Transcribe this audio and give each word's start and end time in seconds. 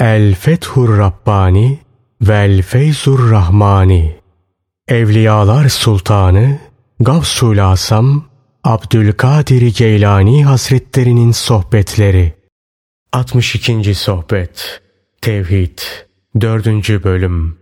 El 0.00 0.34
Fethur 0.34 0.98
Rabbani 0.98 1.78
Vel 2.20 2.62
Feyzur 2.62 3.30
Rahmani 3.30 4.16
Evliyalar 4.88 5.68
Sultanı 5.68 6.58
Gavsul 7.00 7.58
Asam 7.58 8.24
Abdülkadir 8.64 9.74
Geylani 9.76 10.44
Hazretlerinin 10.44 11.32
Sohbetleri 11.32 12.32
62. 13.12 13.94
Sohbet 13.94 14.80
Tevhid 15.20 15.78
4. 16.40 16.66
Bölüm 17.04 17.58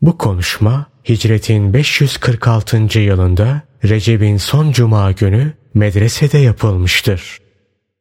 Bu 0.00 0.18
konuşma 0.18 0.86
Hicretin 1.08 1.74
546. 1.74 2.98
yılında 2.98 3.62
Recep'in 3.84 4.36
son 4.36 4.72
cuma 4.72 5.12
günü 5.12 5.52
medresede 5.74 6.38
yapılmıştır. 6.38 7.38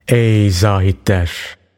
Ey 0.07 0.49
zahitler! 0.49 1.31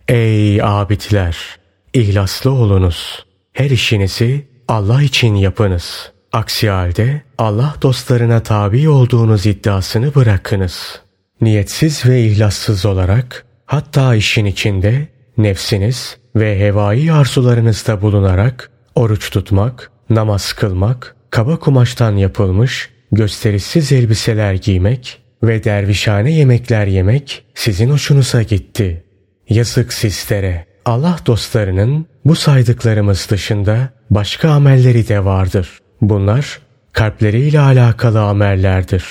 Ey 0.08 0.62
abidler! 0.64 1.57
İhlaslı 1.98 2.52
olunuz. 2.52 3.26
Her 3.54 3.70
işinizi 3.70 4.48
Allah 4.68 5.02
için 5.02 5.36
yapınız. 5.36 6.12
Aksi 6.32 6.70
halde 6.70 7.22
Allah 7.38 7.76
dostlarına 7.82 8.44
tabi 8.44 8.90
olduğunuz 8.90 9.46
iddiasını 9.46 10.16
bırakınız. 10.16 11.02
Niyetsiz 11.42 12.06
ve 12.06 12.24
ihlassız 12.24 12.86
olarak 12.86 13.46
hatta 13.66 14.16
işin 14.16 14.46
içinde 14.46 15.08
nefsiniz 15.38 16.18
ve 16.36 16.60
hevai 16.60 17.12
arzularınızda 17.12 18.02
bulunarak 18.02 18.72
oruç 18.96 19.30
tutmak, 19.30 19.92
namaz 20.10 20.54
kılmak, 20.54 21.16
kaba 21.30 21.60
kumaştan 21.60 22.16
yapılmış 22.16 22.90
gösterişsiz 23.12 23.92
elbiseler 23.92 24.54
giymek 24.54 25.22
ve 25.44 25.64
dervişhane 25.64 26.32
yemekler 26.32 26.88
yemek 26.88 27.44
sizin 27.56 27.90
hoşunuza 27.90 28.42
gitti. 28.42 29.04
Yazık 29.50 29.94
sizlere. 29.94 30.67
Allah 30.88 31.18
dostlarının 31.26 32.06
bu 32.26 32.36
saydıklarımız 32.36 33.28
dışında 33.30 33.90
başka 34.10 34.50
amelleri 34.50 35.08
de 35.08 35.26
vardır. 35.26 35.80
Bunlar 36.02 36.60
kalpleriyle 36.94 37.60
alakalı 37.60 38.22
amellerdir. 38.22 39.06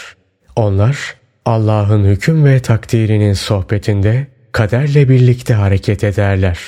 Onlar 0.56 1.14
Allah'ın 1.44 2.04
hüküm 2.04 2.44
ve 2.44 2.60
takdirinin 2.60 3.32
sohbetinde 3.32 4.26
kaderle 4.52 5.08
birlikte 5.08 5.54
hareket 5.54 6.04
ederler. 6.04 6.58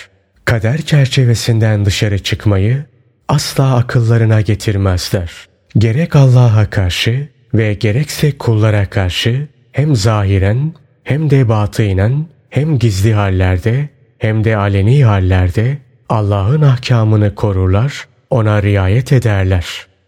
Kader 0.45 0.79
çerçevesinden 0.79 1.85
dışarı 1.85 2.19
çıkmayı 2.19 2.85
asla 3.29 3.77
akıllarına 3.77 4.41
getirmezler. 4.41 5.31
Gerek 5.79 6.17
Allah'a 6.17 6.71
karşı 6.71 7.29
ve 7.55 7.75
gerekse 7.75 8.39
kullara 8.39 8.87
karşı 8.87 9.49
hem 9.73 9.97
zahiren 9.97 10.75
hem 11.05 11.31
de 11.31 11.49
batınen 11.49 12.27
hem 12.51 12.79
gizli 12.79 13.15
hallerde 13.15 13.98
hem 14.19 14.45
de 14.45 14.57
aleni 14.57 15.05
hallerde 15.05 15.79
Allah'ın 16.09 16.63
ahkamını 16.63 17.35
korurlar, 17.35 18.09
ona 18.31 18.63
riayet 18.63 19.13
ederler. 19.13 19.67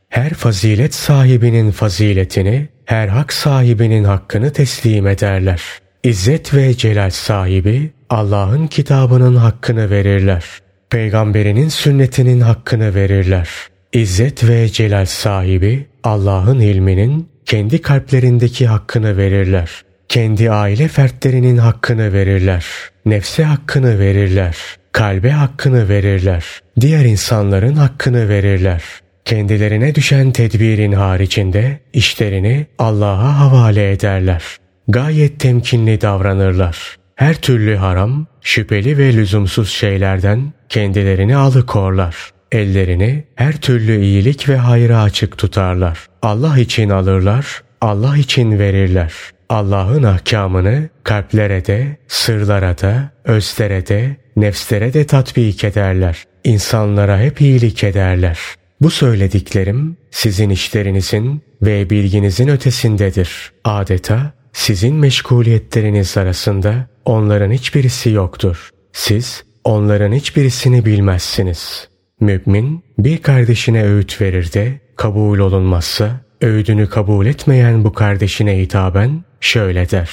Her 0.08 0.34
fazilet 0.34 0.94
sahibinin 0.94 1.70
faziletini, 1.70 2.68
her 2.84 3.08
hak 3.08 3.32
sahibinin 3.32 4.04
hakkını 4.04 4.52
teslim 4.52 5.06
ederler. 5.06 5.62
İzzet 6.02 6.54
ve 6.54 6.76
celal 6.76 7.10
sahibi 7.10 7.90
Allah'ın 8.10 8.66
kitabının 8.66 9.36
hakkını 9.36 9.90
verirler. 9.90 10.44
Peygamberinin 10.90 11.68
sünnetinin 11.68 12.40
hakkını 12.40 12.94
verirler. 12.94 13.48
İzzet 13.92 14.48
ve 14.48 14.68
celal 14.68 15.06
sahibi 15.06 15.86
Allah'ın 16.04 16.60
ilminin 16.60 17.28
kendi 17.46 17.82
kalplerindeki 17.82 18.66
hakkını 18.66 19.16
verirler. 19.16 19.70
Kendi 20.08 20.50
aile 20.50 20.88
fertlerinin 20.88 21.56
hakkını 21.56 22.12
verirler. 22.12 22.66
Nefse 23.06 23.44
hakkını 23.44 23.98
verirler. 23.98 24.56
Kalbe 24.92 25.30
hakkını 25.30 25.88
verirler. 25.88 26.44
Diğer 26.80 27.04
insanların 27.04 27.74
hakkını 27.74 28.28
verirler. 28.28 28.82
Kendilerine 29.24 29.94
düşen 29.94 30.32
tedbirin 30.32 30.92
haricinde 30.92 31.80
işlerini 31.92 32.66
Allah'a 32.78 33.38
havale 33.38 33.92
ederler. 33.92 34.42
Gayet 34.88 35.40
temkinli 35.40 36.00
davranırlar. 36.00 36.96
Her 37.16 37.34
türlü 37.34 37.76
haram, 37.76 38.26
şüpheli 38.42 38.98
ve 38.98 39.14
lüzumsuz 39.14 39.70
şeylerden 39.70 40.52
kendilerini 40.68 41.36
alıkorlar. 41.36 42.16
Ellerini 42.52 43.24
her 43.34 43.56
türlü 43.56 44.00
iyilik 44.00 44.48
ve 44.48 44.56
hayra 44.56 45.02
açık 45.02 45.38
tutarlar. 45.38 45.98
Allah 46.22 46.58
için 46.58 46.90
alırlar, 46.90 47.62
Allah 47.80 48.16
için 48.16 48.58
verirler. 48.58 49.12
Allah'ın 49.50 50.02
ahkamını 50.02 50.88
kalplere 51.04 51.66
de, 51.66 51.96
sırlara 52.08 52.78
da, 52.78 53.10
özlere 53.24 53.86
de, 53.86 54.16
nefslere 54.36 54.92
de 54.94 55.06
tatbik 55.06 55.64
ederler. 55.64 56.24
İnsanlara 56.44 57.20
hep 57.20 57.40
iyilik 57.40 57.84
ederler. 57.84 58.38
Bu 58.80 58.90
söylediklerim 58.90 59.96
sizin 60.10 60.50
işlerinizin 60.50 61.42
ve 61.62 61.90
bilginizin 61.90 62.48
ötesindedir. 62.48 63.52
Adeta 63.64 64.32
sizin 64.52 64.94
meşguliyetleriniz 64.94 66.16
arasında 66.16 66.86
onların 67.04 67.50
hiçbirisi 67.50 68.10
yoktur. 68.10 68.70
Siz 68.92 69.44
onların 69.64 70.12
hiçbirisini 70.12 70.84
bilmezsiniz. 70.84 71.88
Mümin 72.20 72.84
bir 72.98 73.18
kardeşine 73.18 73.84
öğüt 73.84 74.20
verir 74.20 74.52
de 74.52 74.80
kabul 74.96 75.38
olunmazsa 75.38 76.20
öğüdünü 76.40 76.88
kabul 76.88 77.26
etmeyen 77.26 77.84
bu 77.84 77.92
kardeşine 77.92 78.58
hitaben 78.58 79.24
şöyle 79.40 79.90
der. 79.90 80.10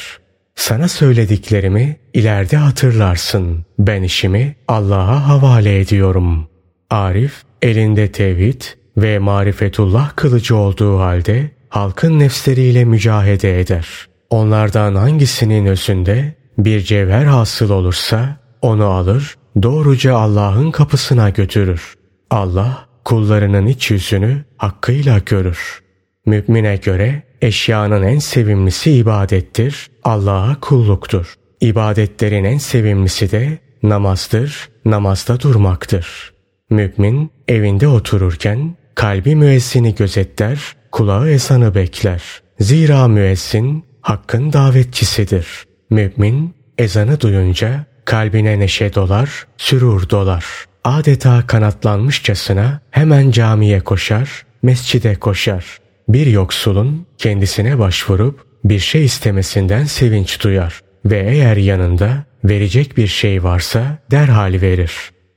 Sana 0.55 0.88
söylediklerimi 0.88 1.97
ileride 2.13 2.57
hatırlarsın. 2.57 3.65
Ben 3.79 4.03
işimi 4.03 4.55
Allah'a 4.67 5.27
havale 5.27 5.79
ediyorum. 5.79 6.47
Arif 6.89 7.43
elinde 7.61 8.11
tevhid 8.11 8.61
ve 8.97 9.19
marifetullah 9.19 10.15
kılıcı 10.15 10.55
olduğu 10.55 10.99
halde 10.99 11.51
halkın 11.69 12.19
nefsleriyle 12.19 12.85
mücahede 12.85 13.59
eder. 13.59 13.88
Onlardan 14.29 14.95
hangisinin 14.95 15.65
özünde 15.65 16.35
bir 16.57 16.81
cevher 16.81 17.25
hasıl 17.25 17.69
olursa 17.69 18.38
onu 18.61 18.85
alır 18.85 19.35
doğruca 19.63 20.15
Allah'ın 20.15 20.71
kapısına 20.71 21.29
götürür. 21.29 21.94
Allah 22.29 22.85
kullarının 23.05 23.65
iç 23.65 23.91
yüzünü 23.91 24.45
hakkıyla 24.57 25.19
görür. 25.25 25.87
Mümine 26.27 26.75
göre 26.75 27.23
eşyanın 27.41 28.03
en 28.03 28.19
sevimlisi 28.19 28.91
ibadettir, 28.91 29.89
Allah'a 30.03 30.59
kulluktur. 30.59 31.33
İbadetlerin 31.61 32.43
en 32.43 32.57
sevimlisi 32.57 33.31
de 33.31 33.57
namazdır, 33.83 34.69
namazda 34.85 35.39
durmaktır. 35.39 36.33
Mümin 36.69 37.31
evinde 37.47 37.88
otururken 37.88 38.75
kalbi 38.95 39.35
müezzini 39.35 39.95
gözetler, 39.95 40.59
kulağı 40.91 41.29
ezanı 41.29 41.75
bekler. 41.75 42.23
Zira 42.59 43.07
müezzin 43.07 43.85
hakkın 44.01 44.53
davetçisidir. 44.53 45.47
Mümin 45.89 46.55
ezanı 46.77 47.21
duyunca 47.21 47.85
kalbine 48.05 48.59
neşe 48.59 48.94
dolar, 48.94 49.47
sürur 49.57 50.09
dolar. 50.09 50.45
Adeta 50.83 51.47
kanatlanmışçasına 51.47 52.79
hemen 52.91 53.31
camiye 53.31 53.79
koşar, 53.79 54.45
mescide 54.63 55.15
koşar. 55.15 55.87
Bir 56.07 56.28
yoksulun 56.28 57.06
kendisine 57.18 57.79
başvurup 57.79 58.45
bir 58.63 58.79
şey 58.79 59.06
istemesinden 59.06 59.84
sevinç 59.84 60.44
duyar 60.44 60.81
ve 61.06 61.19
eğer 61.19 61.57
yanında 61.57 62.23
verecek 62.44 62.97
bir 62.97 63.07
şey 63.07 63.44
varsa 63.44 64.00
derhal 64.12 64.62
verir. 64.62 64.91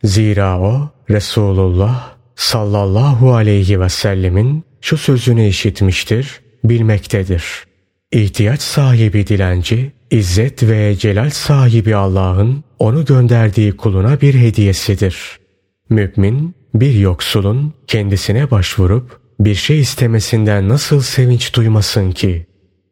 Zira 0.04 0.60
o 0.60 0.90
Resulullah 1.10 2.14
sallallahu 2.36 3.34
aleyhi 3.34 3.80
ve 3.80 3.88
sellemin 3.88 4.64
şu 4.80 4.96
sözünü 4.96 5.46
işitmiştir, 5.46 6.40
bilmektedir. 6.64 7.44
İhtiyaç 8.12 8.60
sahibi 8.62 9.26
dilenci, 9.26 9.92
İzzet 10.10 10.62
ve 10.62 10.96
celal 10.96 11.30
sahibi 11.30 11.96
Allah'ın 11.96 12.64
onu 12.78 13.04
gönderdiği 13.04 13.76
kuluna 13.76 14.20
bir 14.20 14.34
hediyesidir. 14.34 15.38
Mümin 15.90 16.54
bir 16.74 16.94
yoksulun 16.94 17.74
kendisine 17.86 18.50
başvurup 18.50 19.19
bir 19.40 19.54
şey 19.54 19.80
istemesinden 19.80 20.68
nasıl 20.68 21.00
sevinç 21.00 21.54
duymasın 21.54 22.12
ki? 22.12 22.46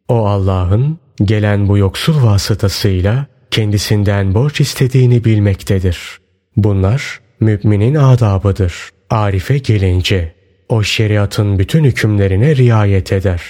O 0.09 0.27
Allah'ın 0.27 0.99
gelen 1.25 1.69
bu 1.69 1.79
yoksul 1.79 2.23
vasıtasıyla 2.23 3.27
kendisinden 3.51 4.35
borç 4.35 4.61
istediğini 4.61 5.25
bilmektedir. 5.25 6.19
Bunlar 6.57 7.21
müminin 7.41 7.95
adabıdır. 7.95 8.75
Arife 9.11 9.59
gelince 9.59 10.35
o 10.69 10.83
şeriatın 10.83 11.59
bütün 11.59 11.85
hükümlerine 11.85 12.57
riayet 12.57 13.13
eder. 13.13 13.43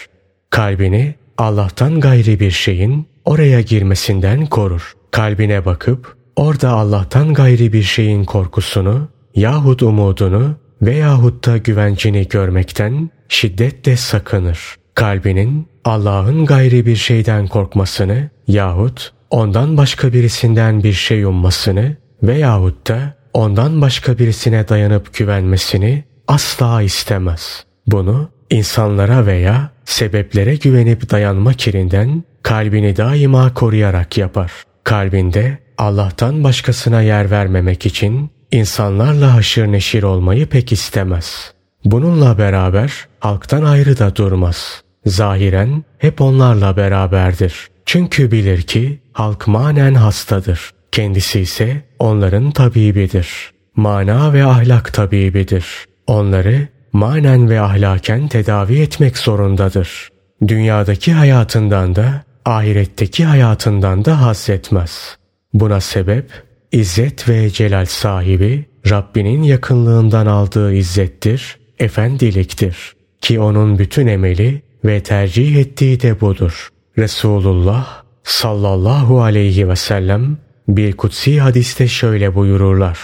Kalbini 0.50 1.14
Allah'tan 1.38 2.00
gayri 2.00 2.40
bir 2.40 2.50
şeyin 2.50 3.06
oraya 3.24 3.60
girmesinden 3.60 4.46
korur. 4.46 4.92
Kalbine 5.10 5.64
bakıp 5.64 6.16
orada 6.36 6.70
Allah'tan 6.70 7.34
gayri 7.34 7.72
bir 7.72 7.82
şeyin 7.82 8.24
korkusunu 8.24 9.08
yahut 9.34 9.82
umudunu 9.82 10.56
veyahut 10.82 11.46
da 11.46 11.56
güvencini 11.56 12.28
görmekten 12.28 13.10
şiddetle 13.28 13.96
sakınır. 13.96 14.76
Kalbinin 14.94 15.66
Allah'ın 15.84 16.46
gayri 16.46 16.86
bir 16.86 16.96
şeyden 16.96 17.46
korkmasını 17.46 18.30
yahut 18.48 19.12
ondan 19.30 19.76
başka 19.76 20.12
birisinden 20.12 20.82
bir 20.82 20.92
şey 20.92 21.24
ummasını 21.24 21.96
veyahut 22.22 22.88
da 22.88 23.14
ondan 23.34 23.80
başka 23.80 24.18
birisine 24.18 24.68
dayanıp 24.68 25.14
güvenmesini 25.14 26.04
asla 26.28 26.82
istemez. 26.82 27.64
Bunu 27.86 28.30
insanlara 28.50 29.26
veya 29.26 29.70
sebeplere 29.84 30.56
güvenip 30.56 31.10
dayanma 31.10 31.52
kirinden 31.52 32.24
kalbini 32.42 32.96
daima 32.96 33.54
koruyarak 33.54 34.18
yapar. 34.18 34.52
Kalbinde 34.84 35.58
Allah'tan 35.78 36.44
başkasına 36.44 37.02
yer 37.02 37.30
vermemek 37.30 37.86
için 37.86 38.30
insanlarla 38.52 39.34
haşır 39.34 39.66
neşir 39.66 40.02
olmayı 40.02 40.46
pek 40.46 40.72
istemez. 40.72 41.52
Bununla 41.84 42.38
beraber 42.38 42.92
halktan 43.20 43.62
ayrı 43.62 43.98
da 43.98 44.16
durmaz. 44.16 44.82
Zahiren 45.06 45.84
hep 45.98 46.20
onlarla 46.20 46.76
beraberdir. 46.76 47.68
Çünkü 47.86 48.30
bilir 48.30 48.62
ki 48.62 48.98
halk 49.12 49.46
manen 49.46 49.94
hastadır. 49.94 50.70
Kendisi 50.92 51.40
ise 51.40 51.82
onların 51.98 52.50
tabibidir. 52.50 53.52
Mana 53.76 54.32
ve 54.32 54.44
ahlak 54.44 54.92
tabibidir. 54.92 55.66
Onları 56.06 56.68
manen 56.92 57.50
ve 57.50 57.60
ahlaken 57.60 58.28
tedavi 58.28 58.80
etmek 58.80 59.18
zorundadır. 59.18 60.08
Dünyadaki 60.48 61.12
hayatından 61.12 61.96
da 61.96 62.22
ahiretteki 62.44 63.24
hayatından 63.24 64.04
da 64.04 64.20
haz 64.20 64.50
etmez. 64.50 65.16
Buna 65.54 65.80
sebep 65.80 66.47
İzzet 66.72 67.28
ve 67.28 67.50
celal 67.50 67.84
sahibi 67.84 68.64
Rabbinin 68.90 69.42
yakınlığından 69.42 70.26
aldığı 70.26 70.74
izzettir, 70.74 71.58
efendiliktir. 71.78 72.76
Ki 73.20 73.40
onun 73.40 73.78
bütün 73.78 74.06
emeli 74.06 74.62
ve 74.84 75.02
tercih 75.02 75.56
ettiği 75.56 76.00
de 76.00 76.20
budur. 76.20 76.68
Resulullah 76.98 78.02
sallallahu 78.22 79.22
aleyhi 79.22 79.68
ve 79.68 79.76
sellem 79.76 80.38
bir 80.68 80.92
kutsi 80.92 81.40
hadiste 81.40 81.88
şöyle 81.88 82.34
buyururlar. 82.34 82.98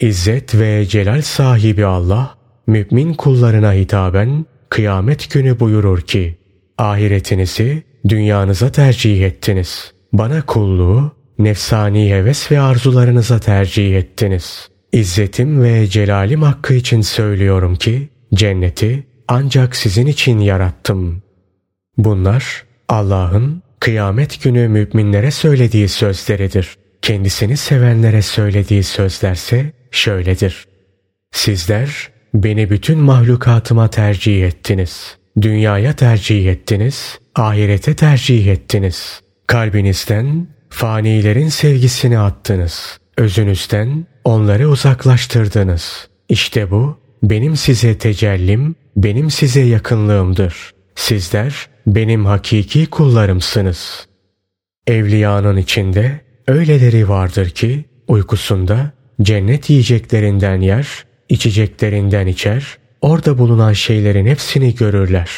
İzzet 0.00 0.54
ve 0.54 0.86
celal 0.86 1.22
sahibi 1.22 1.86
Allah 1.86 2.34
mümin 2.66 3.14
kullarına 3.14 3.72
hitaben 3.72 4.46
kıyamet 4.68 5.30
günü 5.30 5.60
buyurur 5.60 6.00
ki 6.00 6.38
ahiretinizi 6.78 7.82
dünyanıza 8.08 8.72
tercih 8.72 9.26
ettiniz. 9.26 9.92
Bana 10.12 10.42
kulluğu 10.46 11.12
nefsani 11.44 12.10
heves 12.10 12.52
ve 12.52 12.60
arzularınıza 12.60 13.38
tercih 13.38 13.96
ettiniz. 13.96 14.68
İzzetim 14.92 15.62
ve 15.62 15.86
celalim 15.86 16.42
hakkı 16.42 16.74
için 16.74 17.00
söylüyorum 17.00 17.76
ki 17.76 18.08
cenneti 18.34 19.06
ancak 19.28 19.76
sizin 19.76 20.06
için 20.06 20.38
yarattım. 20.38 21.22
Bunlar 21.96 22.64
Allah'ın 22.88 23.62
kıyamet 23.80 24.42
günü 24.42 24.68
müminlere 24.68 25.30
söylediği 25.30 25.88
sözleridir. 25.88 26.76
Kendisini 27.02 27.56
sevenlere 27.56 28.22
söylediği 28.22 28.82
sözlerse 28.82 29.72
şöyledir. 29.90 30.66
Sizler 31.32 32.10
beni 32.34 32.70
bütün 32.70 32.98
mahlukatıma 32.98 33.90
tercih 33.90 34.46
ettiniz. 34.46 35.16
Dünyaya 35.40 35.92
tercih 35.96 36.46
ettiniz, 36.46 37.18
ahirete 37.34 37.94
tercih 37.94 38.46
ettiniz. 38.46 39.20
Kalbinizden 39.46 40.46
Fanilerin 40.72 41.48
sevgisini 41.48 42.18
attınız. 42.18 42.98
Özünüzden 43.18 44.06
onları 44.24 44.68
uzaklaştırdınız. 44.68 46.08
İşte 46.28 46.70
bu 46.70 46.98
benim 47.22 47.56
size 47.56 47.98
tecellim, 47.98 48.74
benim 48.96 49.30
size 49.30 49.60
yakınlığımdır. 49.60 50.70
Sizler 50.94 51.68
benim 51.86 52.26
hakiki 52.26 52.86
kullarımsınız. 52.86 54.06
Evliyanın 54.86 55.56
içinde 55.56 56.20
öyleleri 56.48 57.08
vardır 57.08 57.50
ki 57.50 57.84
uykusunda 58.08 58.92
cennet 59.22 59.70
yiyeceklerinden 59.70 60.60
yer, 60.60 61.04
içeceklerinden 61.28 62.26
içer, 62.26 62.78
orada 63.00 63.38
bulunan 63.38 63.72
şeylerin 63.72 64.26
hepsini 64.26 64.74
görürler. 64.74 65.30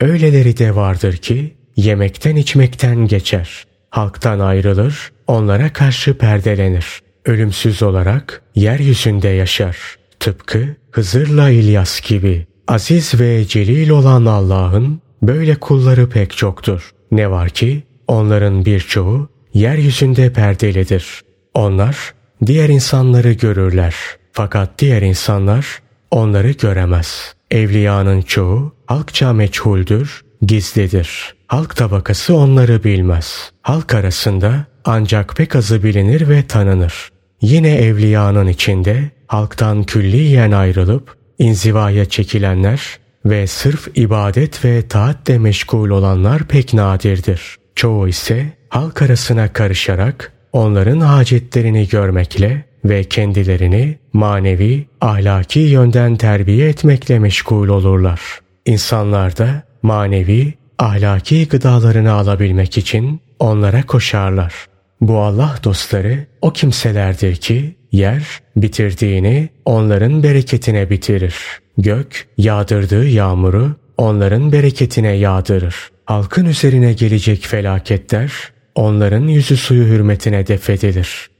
Öyleleri 0.00 0.58
de 0.58 0.76
vardır 0.76 1.16
ki 1.16 1.54
yemekten 1.76 2.36
içmekten 2.36 3.06
geçer 3.06 3.69
halktan 3.90 4.38
ayrılır, 4.38 5.12
onlara 5.26 5.72
karşı 5.72 6.18
perdelenir. 6.18 7.00
Ölümsüz 7.24 7.82
olarak 7.82 8.42
yeryüzünde 8.54 9.28
yaşar. 9.28 9.76
Tıpkı 10.20 10.76
Hızır'la 10.90 11.50
İlyas 11.50 12.00
gibi. 12.00 12.46
Aziz 12.68 13.20
ve 13.20 13.44
celil 13.44 13.90
olan 13.90 14.26
Allah'ın 14.26 15.00
böyle 15.22 15.54
kulları 15.54 16.08
pek 16.08 16.36
çoktur. 16.36 16.90
Ne 17.12 17.30
var 17.30 17.48
ki 17.48 17.82
onların 18.08 18.64
birçoğu 18.64 19.28
yeryüzünde 19.54 20.32
perdelidir. 20.32 21.20
Onlar 21.54 22.14
diğer 22.46 22.68
insanları 22.68 23.32
görürler. 23.32 23.94
Fakat 24.32 24.78
diğer 24.78 25.02
insanlar 25.02 25.66
onları 26.10 26.50
göremez. 26.50 27.34
Evliyanın 27.50 28.22
çoğu 28.22 28.72
halkça 28.86 29.32
meçhuldür, 29.32 30.24
gizlidir. 30.42 31.34
Halk 31.50 31.76
tabakası 31.76 32.36
onları 32.36 32.84
bilmez. 32.84 33.52
Halk 33.62 33.94
arasında 33.94 34.66
ancak 34.84 35.36
pek 35.36 35.56
azı 35.56 35.82
bilinir 35.82 36.28
ve 36.28 36.46
tanınır. 36.46 37.08
Yine 37.40 37.74
evliyanın 37.74 38.46
içinde 38.46 39.10
halktan 39.26 39.84
külliyen 39.84 40.50
ayrılıp 40.50 41.16
inzivaya 41.38 42.04
çekilenler 42.04 42.98
ve 43.24 43.46
sırf 43.46 43.88
ibadet 43.94 44.64
ve 44.64 44.88
taatle 44.88 45.38
meşgul 45.38 45.90
olanlar 45.90 46.44
pek 46.44 46.74
nadirdir. 46.74 47.56
Çoğu 47.74 48.08
ise 48.08 48.46
halk 48.68 49.02
arasına 49.02 49.52
karışarak 49.52 50.32
onların 50.52 51.00
hacetlerini 51.00 51.88
görmekle 51.88 52.64
ve 52.84 53.04
kendilerini 53.04 53.98
manevi, 54.12 54.86
ahlaki 55.00 55.60
yönden 55.60 56.16
terbiye 56.16 56.68
etmekle 56.68 57.18
meşgul 57.18 57.68
olurlar. 57.68 58.20
İnsanlar 58.66 59.36
da 59.36 59.62
manevi 59.82 60.59
ahlaki 60.80 61.48
gıdalarını 61.48 62.12
alabilmek 62.12 62.78
için 62.78 63.20
onlara 63.38 63.82
koşarlar. 63.82 64.54
Bu 65.00 65.18
Allah 65.18 65.58
dostları 65.64 66.26
o 66.42 66.52
kimselerdir 66.52 67.36
ki 67.36 67.74
yer 67.92 68.22
bitirdiğini 68.56 69.48
onların 69.64 70.22
bereketine 70.22 70.90
bitirir. 70.90 71.34
Gök 71.78 72.28
yağdırdığı 72.38 73.08
yağmuru 73.08 73.76
onların 73.96 74.52
bereketine 74.52 75.12
yağdırır. 75.12 75.74
Halkın 76.06 76.44
üzerine 76.44 76.92
gelecek 76.92 77.46
felaketler 77.46 78.32
onların 78.74 79.26
yüzü 79.26 79.56
suyu 79.56 79.84
hürmetine 79.84 80.46
defedilir. 80.46 81.30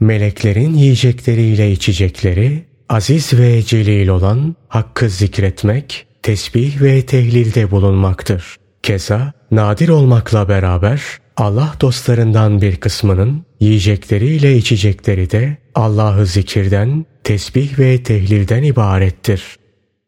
Meleklerin 0.00 0.74
yiyecekleriyle 0.74 1.72
içecekleri 1.72 2.64
aziz 2.88 3.32
ve 3.32 3.62
celil 3.62 4.08
olan 4.08 4.56
hakkı 4.68 5.08
zikretmek, 5.08 6.06
tesbih 6.22 6.82
ve 6.82 7.06
tehlilde 7.06 7.70
bulunmaktır. 7.70 8.59
Keza 8.82 9.32
nadir 9.50 9.88
olmakla 9.88 10.48
beraber 10.48 11.02
Allah 11.36 11.74
dostlarından 11.80 12.60
bir 12.62 12.76
kısmının 12.76 13.44
yiyecekleriyle 13.60 14.56
içecekleri 14.56 15.30
de 15.30 15.56
Allah'ı 15.74 16.26
zikirden, 16.26 17.06
tesbih 17.24 17.78
ve 17.78 18.02
tehlilden 18.02 18.62
ibarettir. 18.62 19.56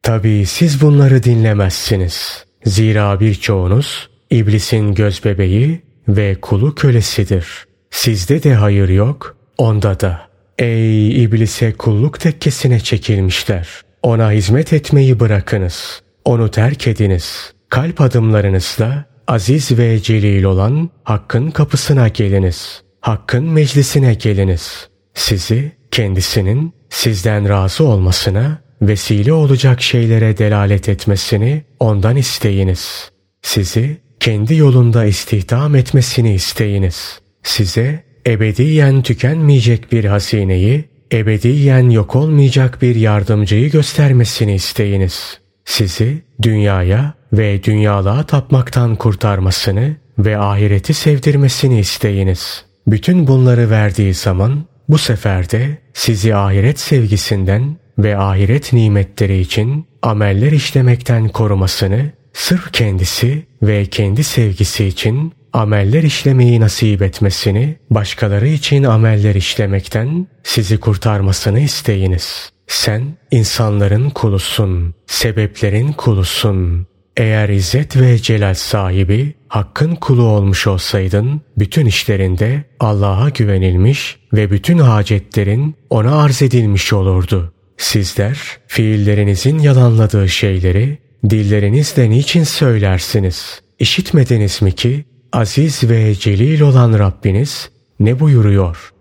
Tabi 0.02 0.46
siz 0.46 0.82
bunları 0.82 1.22
dinlemezsiniz. 1.22 2.44
Zira 2.64 3.20
birçoğunuz 3.20 4.08
iblisin 4.30 4.94
gözbebeği 4.94 5.82
ve 6.08 6.36
kulu 6.40 6.74
kölesidir. 6.74 7.46
Sizde 7.90 8.42
de 8.42 8.54
hayır 8.54 8.88
yok, 8.88 9.36
onda 9.58 10.00
da. 10.00 10.20
Ey 10.58 11.24
iblise 11.24 11.72
kulluk 11.72 12.20
tekkesine 12.20 12.80
çekilmişler. 12.80 13.68
Ona 14.02 14.32
hizmet 14.32 14.72
etmeyi 14.72 15.20
bırakınız. 15.20 16.02
Onu 16.24 16.50
terk 16.50 16.86
ediniz. 16.86 17.52
Kalp 17.72 18.00
adımlarınızla 18.00 19.04
aziz 19.28 19.78
ve 19.78 20.02
celil 20.02 20.44
olan 20.44 20.90
Hakk'ın 21.04 21.50
kapısına 21.50 22.08
geliniz. 22.08 22.82
Hakk'ın 23.00 23.44
meclisine 23.44 24.14
geliniz. 24.14 24.88
Sizi 25.14 25.72
kendisinin 25.90 26.72
sizden 26.90 27.48
razı 27.48 27.84
olmasına 27.84 28.62
vesile 28.82 29.32
olacak 29.32 29.82
şeylere 29.82 30.38
delalet 30.38 30.88
etmesini 30.88 31.64
ondan 31.80 32.16
isteyiniz. 32.16 33.10
Sizi 33.42 34.00
kendi 34.20 34.54
yolunda 34.54 35.04
istihdam 35.04 35.74
etmesini 35.74 36.34
isteyiniz. 36.34 37.20
Size 37.42 38.04
ebediyen 38.26 39.02
tükenmeyecek 39.02 39.92
bir 39.92 40.04
hazineyi, 40.04 40.84
ebediyen 41.12 41.90
yok 41.90 42.16
olmayacak 42.16 42.82
bir 42.82 42.96
yardımcıyı 42.96 43.70
göstermesini 43.70 44.54
isteyiniz. 44.54 45.41
Sizi 45.64 46.22
dünyaya 46.42 47.14
ve 47.32 47.64
dünyalığa 47.64 48.22
tapmaktan 48.22 48.96
kurtarmasını 48.96 49.96
ve 50.18 50.38
ahireti 50.38 50.94
sevdirmesini 50.94 51.80
isteyiniz. 51.80 52.64
Bütün 52.86 53.26
bunları 53.26 53.70
verdiği 53.70 54.14
zaman 54.14 54.64
bu 54.88 54.98
sefer 54.98 55.50
de 55.50 55.78
sizi 55.94 56.34
ahiret 56.34 56.80
sevgisinden 56.80 57.76
ve 57.98 58.16
ahiret 58.18 58.72
nimetleri 58.72 59.40
için 59.40 59.86
ameller 60.02 60.52
işlemekten 60.52 61.28
korumasını 61.28 62.10
sırf 62.32 62.72
kendisi 62.72 63.46
ve 63.62 63.86
kendi 63.86 64.24
sevgisi 64.24 64.84
için 64.84 65.32
ameller 65.52 66.02
işlemeyi 66.02 66.60
nasip 66.60 67.02
etmesini, 67.02 67.76
başkaları 67.90 68.48
için 68.48 68.84
ameller 68.84 69.34
işlemekten 69.34 70.26
sizi 70.42 70.80
kurtarmasını 70.80 71.60
isteyiniz. 71.60 72.52
Sen 72.72 73.02
insanların 73.30 74.10
kulusun, 74.10 74.94
sebeplerin 75.06 75.92
kulusun. 75.92 76.86
Eğer 77.16 77.48
izzet 77.48 77.96
ve 77.96 78.18
celal 78.18 78.54
sahibi, 78.54 79.34
hakkın 79.48 79.94
kulu 79.94 80.22
olmuş 80.22 80.66
olsaydın, 80.66 81.40
bütün 81.58 81.86
işlerinde 81.86 82.64
Allah'a 82.80 83.28
güvenilmiş 83.28 84.18
ve 84.32 84.50
bütün 84.50 84.78
hacetlerin 84.78 85.76
ona 85.90 86.22
arz 86.22 86.42
edilmiş 86.42 86.92
olurdu. 86.92 87.52
Sizler, 87.76 88.38
fiillerinizin 88.66 89.58
yalanladığı 89.58 90.28
şeyleri, 90.28 90.98
dillerinizle 91.30 92.10
niçin 92.10 92.44
söylersiniz? 92.44 93.62
İşitmediniz 93.78 94.62
mi 94.62 94.72
ki, 94.72 95.04
aziz 95.32 95.90
ve 95.90 96.14
celil 96.14 96.60
olan 96.60 96.98
Rabbiniz 96.98 97.70
ne 98.00 98.20
buyuruyor? 98.20 98.92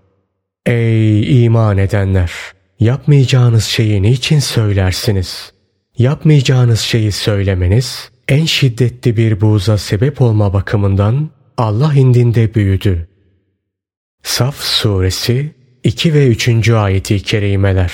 Ey 0.66 1.46
iman 1.46 1.78
edenler! 1.78 2.32
Yapmayacağınız 2.82 3.64
şeyi 3.64 4.02
niçin 4.02 4.40
söylersiniz? 4.40 5.54
Yapmayacağınız 5.98 6.80
şeyi 6.80 7.12
söylemeniz 7.12 8.10
en 8.28 8.46
şiddetli 8.46 9.18
bir 9.18 9.42
buğza 9.42 9.78
sebep 9.78 10.22
olma 10.22 10.54
bakımından 10.54 11.30
Allah 11.58 11.94
indinde 11.94 12.54
büyüdü. 12.54 13.08
Saf 14.24 14.56
Suresi 14.56 15.56
2 15.84 16.14
ve 16.14 16.28
3. 16.28 16.70
ayeti 16.70 17.24
kerimeler 17.24 17.94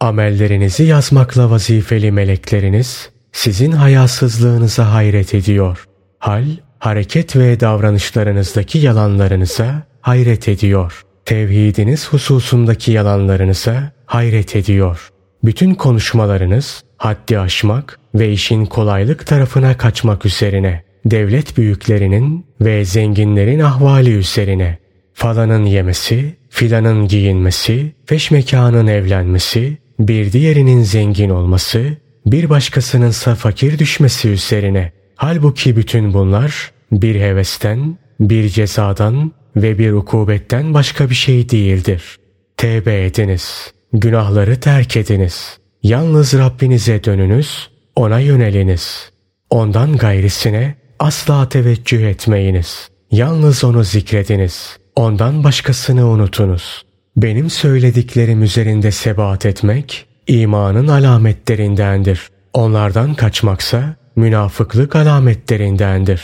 Amellerinizi 0.00 0.84
yazmakla 0.84 1.50
vazifeli 1.50 2.12
melekleriniz 2.12 3.10
sizin 3.32 3.72
hayasızlığınıza 3.72 4.92
hayret 4.92 5.34
ediyor. 5.34 5.84
Hal, 6.18 6.46
hareket 6.78 7.36
ve 7.36 7.60
davranışlarınızdaki 7.60 8.78
yalanlarınıza 8.78 9.82
hayret 10.00 10.48
ediyor. 10.48 11.04
Tevhidiniz 11.28 12.08
hususundaki 12.08 12.92
yalanlarınıza 12.92 13.92
hayret 14.06 14.56
ediyor. 14.56 15.08
Bütün 15.44 15.74
konuşmalarınız 15.74 16.82
haddi 16.96 17.38
aşmak 17.38 17.98
ve 18.14 18.32
işin 18.32 18.64
kolaylık 18.64 19.26
tarafına 19.26 19.76
kaçmak 19.76 20.26
üzerine, 20.26 20.82
devlet 21.04 21.56
büyüklerinin 21.56 22.46
ve 22.60 22.84
zenginlerin 22.84 23.60
ahvali 23.60 24.10
üzerine, 24.10 24.78
falanın 25.14 25.64
yemesi, 25.64 26.36
filanın 26.50 27.08
giyinmesi, 27.08 27.92
feşmekanın 28.06 28.86
evlenmesi, 28.86 29.78
bir 29.98 30.32
diğerinin 30.32 30.82
zengin 30.82 31.30
olması, 31.30 31.96
bir 32.26 32.50
başkasınınsa 32.50 33.34
fakir 33.34 33.78
düşmesi 33.78 34.28
üzerine. 34.28 34.92
Halbuki 35.16 35.76
bütün 35.76 36.14
bunlar 36.14 36.72
bir 36.92 37.20
hevesten, 37.20 37.98
bir 38.20 38.48
cezadan 38.48 39.32
ve 39.56 39.78
bir 39.78 39.92
ukubetten 39.92 40.74
başka 40.74 41.10
bir 41.10 41.14
şey 41.14 41.50
değildir. 41.50 42.18
Tevbe 42.56 43.04
ediniz, 43.04 43.72
günahları 43.92 44.60
terk 44.60 44.96
ediniz. 44.96 45.58
Yalnız 45.82 46.34
Rabbinize 46.34 47.04
dönünüz, 47.04 47.70
ona 47.96 48.20
yöneliniz. 48.20 49.10
Ondan 49.50 49.96
gayrisine 49.96 50.74
asla 50.98 51.48
teveccüh 51.48 52.02
etmeyiniz. 52.02 52.88
Yalnız 53.10 53.64
onu 53.64 53.84
zikrediniz. 53.84 54.78
Ondan 54.96 55.44
başkasını 55.44 56.06
unutunuz. 56.06 56.82
Benim 57.16 57.50
söylediklerim 57.50 58.42
üzerinde 58.42 58.90
sebat 58.90 59.46
etmek 59.46 60.06
imanın 60.26 60.88
alametlerindendir. 60.88 62.28
Onlardan 62.52 63.14
kaçmaksa 63.14 63.96
münafıklık 64.16 64.96
alametlerindendir. 64.96 66.22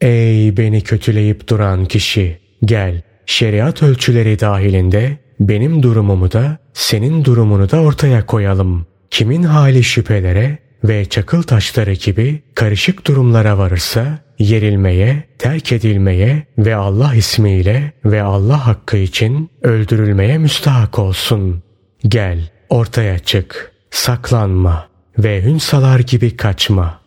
Ey 0.00 0.56
beni 0.56 0.80
kötüleyip 0.80 1.48
duran 1.48 1.86
kişi! 1.86 2.45
Gel, 2.64 3.02
şeriat 3.26 3.82
ölçüleri 3.82 4.40
dahilinde 4.40 5.18
benim 5.40 5.82
durumumu 5.82 6.32
da 6.32 6.58
senin 6.72 7.24
durumunu 7.24 7.70
da 7.70 7.80
ortaya 7.80 8.26
koyalım. 8.26 8.86
Kimin 9.10 9.42
hali 9.42 9.84
şüphelere 9.84 10.58
ve 10.84 11.04
çakıl 11.04 11.42
taşları 11.42 11.92
gibi 11.92 12.42
karışık 12.54 13.06
durumlara 13.06 13.58
varırsa 13.58 14.18
yerilmeye, 14.38 15.24
terk 15.38 15.72
edilmeye 15.72 16.46
ve 16.58 16.74
Allah 16.74 17.14
ismiyle 17.14 17.92
ve 18.04 18.22
Allah 18.22 18.66
hakkı 18.66 18.96
için 18.96 19.50
öldürülmeye 19.62 20.38
müstahak 20.38 20.98
olsun. 20.98 21.62
Gel, 22.08 22.50
ortaya 22.68 23.18
çık, 23.18 23.72
saklanma 23.90 24.88
ve 25.18 25.42
hünsalar 25.42 26.00
gibi 26.00 26.36
kaçma. 26.36 27.00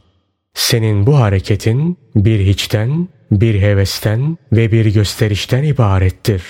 Senin 0.53 1.05
bu 1.05 1.19
hareketin 1.19 1.97
bir 2.15 2.39
hiçten, 2.39 3.07
bir 3.31 3.61
hevesten 3.61 4.37
ve 4.51 4.71
bir 4.71 4.85
gösterişten 4.85 5.63
ibarettir. 5.63 6.43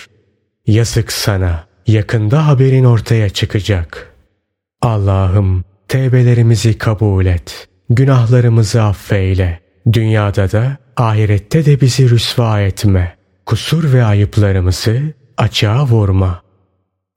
Yazık 0.68 1.12
sana, 1.12 1.68
yakında 1.88 2.48
haberin 2.48 2.84
ortaya 2.84 3.30
çıkacak. 3.30 4.14
Allah'ım 4.82 5.64
tevbelerimizi 5.88 6.78
kabul 6.78 7.26
et, 7.26 7.68
günahlarımızı 7.90 8.84
affeyle. 8.84 9.60
Dünyada 9.94 10.52
da 10.52 10.78
ahirette 10.98 11.66
de 11.66 11.82
bizi 11.82 12.10
rüsva 12.10 12.62
etme. 12.62 13.16
Kusur 13.46 13.94
ve 13.94 14.04
ayıplarımızı 14.04 15.14
açığa 15.38 15.86
vurma. 15.86 16.42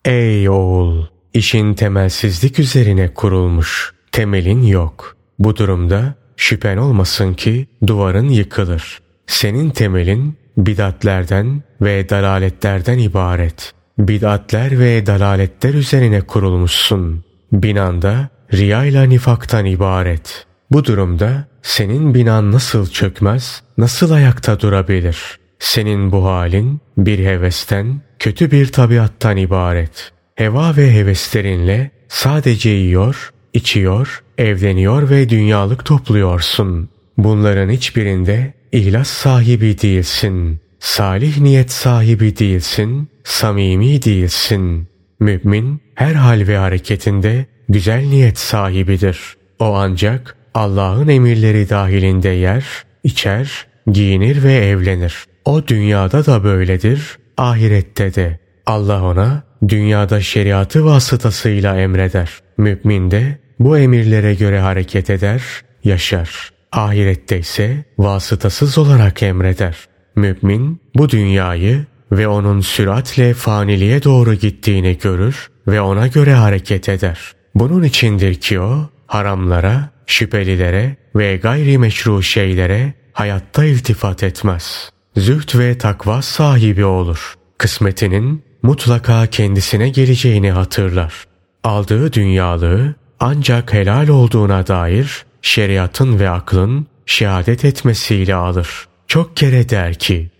Ey 0.04 0.48
oğul! 0.48 1.06
işin 1.34 1.74
temelsizlik 1.74 2.58
üzerine 2.58 3.14
kurulmuş. 3.14 3.94
Temelin 4.12 4.62
yok. 4.62 5.16
Bu 5.38 5.56
durumda 5.56 6.14
şüphen 6.36 6.76
olmasın 6.76 7.34
ki 7.34 7.66
duvarın 7.86 8.28
yıkılır. 8.28 9.01
Senin 9.26 9.70
temelin 9.70 10.36
bidatlerden 10.56 11.62
ve 11.82 12.08
dalaletlerden 12.08 12.98
ibaret. 12.98 13.72
Bidatler 13.98 14.78
ve 14.78 15.06
dalaletler 15.06 15.74
üzerine 15.74 16.20
kurulmuşsun. 16.20 17.24
Binanda 17.52 18.28
riyayla 18.52 19.02
nifaktan 19.04 19.66
ibaret. 19.66 20.46
Bu 20.70 20.84
durumda 20.84 21.44
senin 21.62 22.14
binan 22.14 22.52
nasıl 22.52 22.86
çökmez, 22.86 23.62
nasıl 23.78 24.10
ayakta 24.10 24.60
durabilir? 24.60 25.38
Senin 25.58 26.12
bu 26.12 26.24
halin 26.24 26.80
bir 26.96 27.18
hevesten, 27.18 28.00
kötü 28.18 28.50
bir 28.50 28.72
tabiattan 28.72 29.36
ibaret. 29.36 30.12
Heva 30.34 30.76
ve 30.76 30.92
heveslerinle 30.92 31.90
sadece 32.08 32.70
yiyor, 32.70 33.32
içiyor, 33.52 34.22
evleniyor 34.38 35.10
ve 35.10 35.28
dünyalık 35.28 35.84
topluyorsun. 35.84 36.88
Bunların 37.18 37.70
hiçbirinde 37.70 38.54
ihlas 38.72 39.08
sahibi 39.08 39.78
değilsin. 39.82 40.60
Salih 40.80 41.38
niyet 41.38 41.70
sahibi 41.70 42.38
değilsin, 42.38 43.08
samimi 43.24 44.02
değilsin. 44.02 44.88
Mümin 45.20 45.80
her 45.94 46.14
hal 46.14 46.46
ve 46.48 46.56
hareketinde 46.56 47.46
güzel 47.68 48.04
niyet 48.04 48.38
sahibidir. 48.38 49.18
O 49.58 49.74
ancak 49.74 50.36
Allah'ın 50.54 51.08
emirleri 51.08 51.68
dahilinde 51.68 52.28
yer, 52.28 52.64
içer, 53.04 53.66
giyinir 53.86 54.42
ve 54.42 54.54
evlenir. 54.54 55.14
O 55.44 55.66
dünyada 55.66 56.26
da 56.26 56.44
böyledir, 56.44 57.18
ahirette 57.36 58.14
de. 58.14 58.38
Allah 58.66 59.04
ona 59.04 59.42
dünyada 59.68 60.20
şeriatı 60.20 60.84
vasıtasıyla 60.84 61.80
emreder. 61.80 62.30
Mümin 62.58 63.10
de 63.10 63.38
bu 63.58 63.78
emirlere 63.78 64.34
göre 64.34 64.60
hareket 64.60 65.10
eder, 65.10 65.42
yaşar. 65.84 66.52
Ahirette 66.72 67.38
ise 67.38 67.84
vasıtasız 67.98 68.78
olarak 68.78 69.22
emreder. 69.22 69.76
Mümin 70.16 70.80
bu 70.94 71.10
dünyayı 71.10 71.86
ve 72.12 72.28
onun 72.28 72.60
süratle 72.60 73.34
faniliğe 73.34 74.02
doğru 74.02 74.34
gittiğini 74.34 74.98
görür 74.98 75.50
ve 75.68 75.80
ona 75.80 76.06
göre 76.06 76.34
hareket 76.34 76.88
eder. 76.88 77.32
Bunun 77.54 77.82
içindir 77.82 78.34
ki 78.34 78.60
o 78.60 78.88
haramlara, 79.06 79.90
şüphelilere 80.06 80.96
ve 81.16 81.36
gayri 81.36 81.78
meşru 81.78 82.22
şeylere 82.22 82.94
hayatta 83.12 83.64
iltifat 83.64 84.22
etmez. 84.22 84.90
Züht 85.16 85.56
ve 85.58 85.78
takva 85.78 86.22
sahibi 86.22 86.84
olur. 86.84 87.34
Kısmetinin 87.58 88.42
mutlaka 88.62 89.26
kendisine 89.26 89.88
geleceğini 89.88 90.50
hatırlar. 90.50 91.24
Aldığı 91.64 92.12
dünyalığı 92.12 92.94
ancak 93.20 93.72
helal 93.72 94.08
olduğuna 94.08 94.66
dair 94.66 95.24
şeriatın 95.42 96.18
ve 96.18 96.30
aklın 96.30 96.86
şehadet 97.06 97.64
etmesiyle 97.64 98.34
alır. 98.34 98.88
Çok 99.06 99.36
kere 99.36 99.68
der 99.68 99.94
ki, 99.94 100.30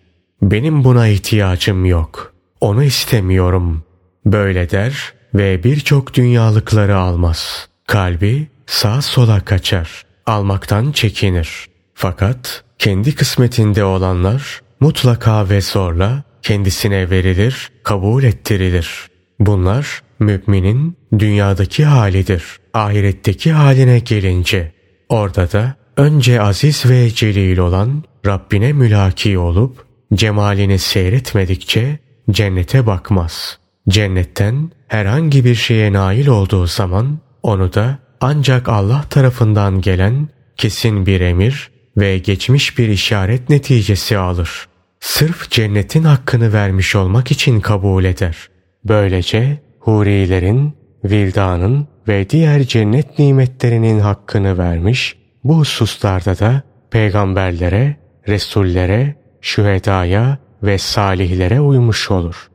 benim 0.42 0.84
buna 0.84 1.08
ihtiyacım 1.08 1.84
yok, 1.84 2.32
onu 2.60 2.84
istemiyorum. 2.84 3.84
Böyle 4.26 4.70
der 4.70 5.12
ve 5.34 5.64
birçok 5.64 6.14
dünyalıkları 6.14 6.96
almaz. 6.96 7.68
Kalbi 7.86 8.48
sağa 8.66 9.02
sola 9.02 9.40
kaçar, 9.40 10.02
almaktan 10.26 10.92
çekinir. 10.92 11.66
Fakat 11.94 12.64
kendi 12.78 13.14
kısmetinde 13.14 13.84
olanlar 13.84 14.60
mutlaka 14.80 15.48
ve 15.48 15.60
zorla 15.60 16.22
kendisine 16.42 17.10
verilir, 17.10 17.70
kabul 17.82 18.22
ettirilir. 18.22 19.06
Bunlar 19.40 20.02
müminin 20.18 20.96
dünyadaki 21.18 21.84
halidir. 21.84 22.44
Ahiretteki 22.74 23.52
haline 23.52 23.98
gelince 23.98 24.72
orada 25.12 25.52
da 25.52 25.74
önce 25.96 26.40
aziz 26.40 26.86
ve 26.86 27.10
celil 27.10 27.58
olan 27.58 28.02
Rabbine 28.26 28.72
mülaki 28.72 29.38
olup 29.38 29.84
cemalini 30.14 30.78
seyretmedikçe 30.78 31.98
cennete 32.30 32.86
bakmaz. 32.86 33.58
Cennetten 33.88 34.70
herhangi 34.88 35.44
bir 35.44 35.54
şeye 35.54 35.92
nail 35.92 36.26
olduğu 36.26 36.66
zaman 36.66 37.18
onu 37.42 37.74
da 37.74 37.98
ancak 38.20 38.68
Allah 38.68 39.04
tarafından 39.10 39.80
gelen 39.80 40.28
kesin 40.56 41.06
bir 41.06 41.20
emir 41.20 41.70
ve 41.96 42.18
geçmiş 42.18 42.78
bir 42.78 42.88
işaret 42.88 43.48
neticesi 43.48 44.18
alır. 44.18 44.68
Sırf 45.00 45.50
cennetin 45.50 46.04
hakkını 46.04 46.52
vermiş 46.52 46.96
olmak 46.96 47.30
için 47.30 47.60
kabul 47.60 48.04
eder. 48.04 48.36
Böylece 48.84 49.62
hurilerin, 49.80 50.74
vildanın 51.04 51.88
ve 52.08 52.30
diğer 52.30 52.62
cennet 52.62 53.18
nimetlerinin 53.18 54.00
hakkını 54.00 54.58
vermiş, 54.58 55.16
bu 55.44 55.58
hususlarda 55.58 56.38
da 56.38 56.62
peygamberlere, 56.90 57.96
resullere, 58.28 59.14
şühedaya 59.40 60.38
ve 60.62 60.78
salihlere 60.78 61.60
uymuş 61.60 62.10
olur. 62.10 62.50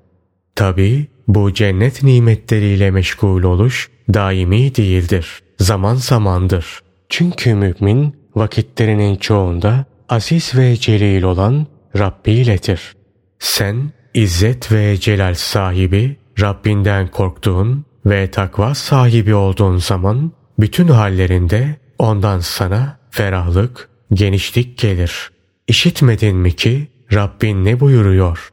Tabi 0.56 1.08
bu 1.28 1.54
cennet 1.54 2.04
nimetleriyle 2.04 2.92
meşgul 2.92 3.44
oluş 3.44 3.90
daimi 4.14 4.76
değildir. 4.76 5.42
Zaman 5.60 5.96
zamandır. 5.96 6.80
Çünkü 7.10 7.56
mümin 7.56 8.16
vakitlerinin 8.36 9.16
çoğunda 9.16 9.86
aziz 10.10 10.56
ve 10.56 10.76
celil 10.76 11.24
olan 11.24 11.68
Rabbi 11.98 12.32
iledir. 12.32 12.96
Sen 13.40 13.92
izzet 14.14 14.72
ve 14.72 14.98
celal 14.98 15.34
sahibi, 15.34 16.18
Rabbinden 16.40 17.08
korktuğun 17.08 17.86
ve 18.10 18.32
takva 18.32 18.76
sahibi 18.76 19.36
olduğun 19.36 19.78
zaman 19.78 20.32
bütün 20.60 20.88
hallerinde 20.88 21.76
ondan 22.00 22.40
sana 22.40 23.00
ferahlık, 23.12 23.90
genişlik 24.14 24.78
gelir. 24.78 25.32
İşitmedin 25.68 26.36
mi 26.36 26.56
ki 26.56 26.88
Rabbin 27.14 27.66
ne 27.66 27.80
buyuruyor? 27.80 28.50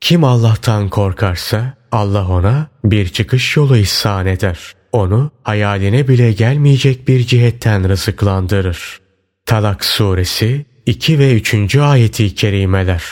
Kim 0.00 0.24
Allah'tan 0.24 0.88
korkarsa 0.88 1.74
Allah 1.92 2.28
ona 2.28 2.66
bir 2.84 3.08
çıkış 3.08 3.56
yolu 3.56 3.76
ihsan 3.76 4.26
eder. 4.26 4.74
Onu 4.92 5.30
hayaline 5.42 6.08
bile 6.08 6.32
gelmeyecek 6.32 7.08
bir 7.08 7.26
cihetten 7.26 7.88
rızıklandırır. 7.88 9.00
Talak 9.46 9.84
suresi 9.84 10.66
2 10.86 11.18
ve 11.18 11.34
3. 11.34 11.76
ayeti 11.76 12.34
kerimeler. 12.34 13.02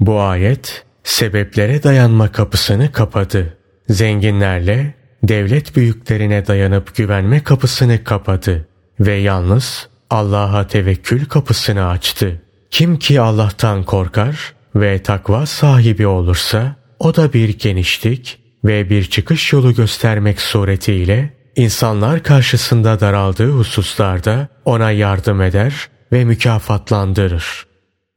Bu 0.00 0.20
ayet 0.20 0.84
sebeplere 1.04 1.82
dayanma 1.82 2.32
kapısını 2.32 2.92
kapadı. 2.92 3.56
Zenginlerle 3.88 4.94
devlet 5.22 5.76
büyüklerine 5.76 6.46
dayanıp 6.46 6.96
güvenme 6.96 7.42
kapısını 7.42 8.04
kapadı 8.04 8.68
ve 9.00 9.14
yalnız 9.14 9.88
Allah'a 10.10 10.66
tevekkül 10.66 11.24
kapısını 11.24 11.88
açtı. 11.88 12.42
Kim 12.70 12.98
ki 12.98 13.20
Allah'tan 13.20 13.84
korkar 13.84 14.54
ve 14.74 15.02
takva 15.02 15.46
sahibi 15.46 16.06
olursa 16.06 16.76
o 16.98 17.16
da 17.16 17.32
bir 17.32 17.58
genişlik 17.58 18.38
ve 18.64 18.90
bir 18.90 19.04
çıkış 19.04 19.52
yolu 19.52 19.74
göstermek 19.74 20.40
suretiyle 20.40 21.32
insanlar 21.56 22.22
karşısında 22.22 23.00
daraldığı 23.00 23.50
hususlarda 23.50 24.48
ona 24.64 24.90
yardım 24.90 25.42
eder 25.42 25.88
ve 26.12 26.24
mükafatlandırır. 26.24 27.66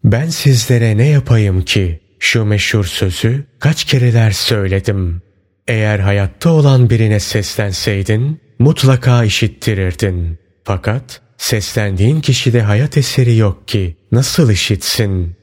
Ben 0.03 0.29
sizlere 0.29 0.97
ne 0.97 1.07
yapayım 1.07 1.61
ki 1.61 1.99
şu 2.19 2.45
meşhur 2.45 2.85
sözü 2.85 3.43
kaç 3.59 3.83
kereler 3.83 4.31
söyledim. 4.31 5.21
Eğer 5.69 5.99
hayatta 5.99 6.49
olan 6.49 6.89
birine 6.89 7.19
seslenseydin 7.19 8.41
mutlaka 8.59 9.23
işittirirdin. 9.23 10.39
Fakat 10.63 11.21
seslendiğin 11.37 12.21
kişide 12.21 12.61
hayat 12.61 12.97
eseri 12.97 13.37
yok 13.37 13.67
ki 13.67 13.97
nasıl 14.11 14.51
işitsin? 14.51 15.35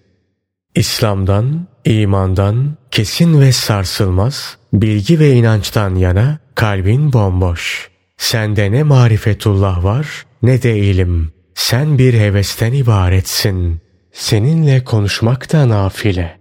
İslam'dan, 0.74 1.68
imandan, 1.84 2.76
kesin 2.90 3.40
ve 3.40 3.52
sarsılmaz, 3.52 4.56
bilgi 4.72 5.20
ve 5.20 5.32
inançtan 5.32 5.94
yana 5.94 6.38
kalbin 6.54 7.12
bomboş. 7.12 7.90
Sende 8.16 8.72
ne 8.72 8.82
marifetullah 8.82 9.84
var 9.84 10.26
ne 10.42 10.62
de 10.62 10.78
ilim. 10.78 11.32
Sen 11.54 11.98
bir 11.98 12.14
hevesten 12.14 12.72
ibaretsin. 12.72 13.80
Seninle 14.12 14.84
konuşmak 14.84 15.52
da 15.52 15.68
nafile. 15.68 16.35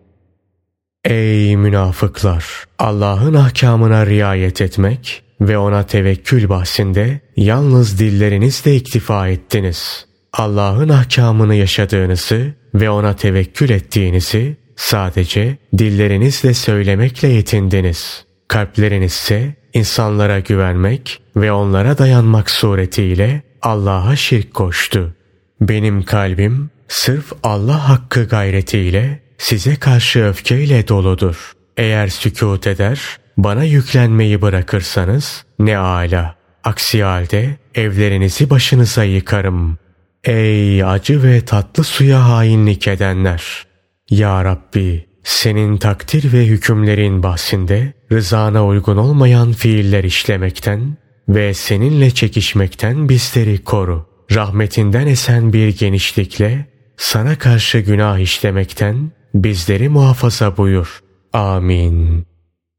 Ey 1.06 1.58
münafıklar! 1.58 2.46
Allah'ın 2.80 3.34
ahkamına 3.34 4.06
riayet 4.06 4.62
etmek 4.62 5.24
ve 5.42 5.58
ona 5.58 5.84
tevekkül 5.86 6.50
bahsinde 6.50 7.20
yalnız 7.38 8.00
dillerinizle 8.00 8.76
iktifa 8.76 9.28
ettiniz. 9.28 10.06
Allah'ın 10.34 10.90
ahkamını 10.90 11.56
yaşadığınızı 11.56 12.54
ve 12.76 12.90
ona 12.90 13.16
tevekkül 13.16 13.70
ettiğinizi 13.70 14.58
sadece 14.76 15.58
dillerinizle 15.78 16.54
söylemekle 16.54 17.28
yetindiniz. 17.28 18.26
Kalpleriniz 18.48 19.14
ise 19.14 19.56
insanlara 19.74 20.40
güvenmek 20.40 21.22
ve 21.36 21.52
onlara 21.52 21.98
dayanmak 21.98 22.50
suretiyle 22.50 23.42
Allah'a 23.62 24.16
şirk 24.16 24.54
koştu. 24.54 25.16
Benim 25.62 26.04
kalbim 26.04 26.70
sırf 26.88 27.34
Allah 27.44 27.90
hakkı 27.90 28.24
gayretiyle 28.24 29.25
size 29.38 29.76
karşı 29.76 30.26
öfkeyle 30.26 30.88
doludur. 30.88 31.52
Eğer 31.78 32.08
sükut 32.08 32.68
eder, 32.68 33.00
bana 33.38 33.64
yüklenmeyi 33.64 34.42
bırakırsanız 34.42 35.46
ne 35.60 35.78
ala. 35.78 36.36
Aksi 36.64 37.04
halde 37.04 37.58
evlerinizi 37.76 38.50
başınıza 38.50 39.04
yıkarım. 39.04 39.78
Ey 40.24 40.84
acı 40.84 41.24
ve 41.24 41.46
tatlı 41.46 41.84
suya 41.84 42.30
hainlik 42.30 42.88
edenler! 42.88 43.66
Ya 44.10 44.46
Rabbi, 44.46 45.06
senin 45.24 45.78
takdir 45.78 46.34
ve 46.34 46.46
hükümlerin 46.46 47.24
bahsinde 47.24 47.94
rızana 48.12 48.66
uygun 48.66 48.98
olmayan 48.98 49.52
fiiller 49.52 50.04
işlemekten 50.04 50.98
ve 51.30 51.54
seninle 51.54 52.12
çekişmekten 52.12 53.10
bizleri 53.10 53.64
koru. 53.64 54.06
Rahmetinden 54.32 55.08
esen 55.08 55.54
bir 55.54 55.78
genişlikle 55.78 56.66
sana 56.98 57.38
karşı 57.38 57.80
günah 57.80 58.20
işlemekten 58.20 59.12
bizleri 59.36 59.90
muhafaza 59.90 60.58
buyur. 60.58 61.00
Amin. 61.34 62.26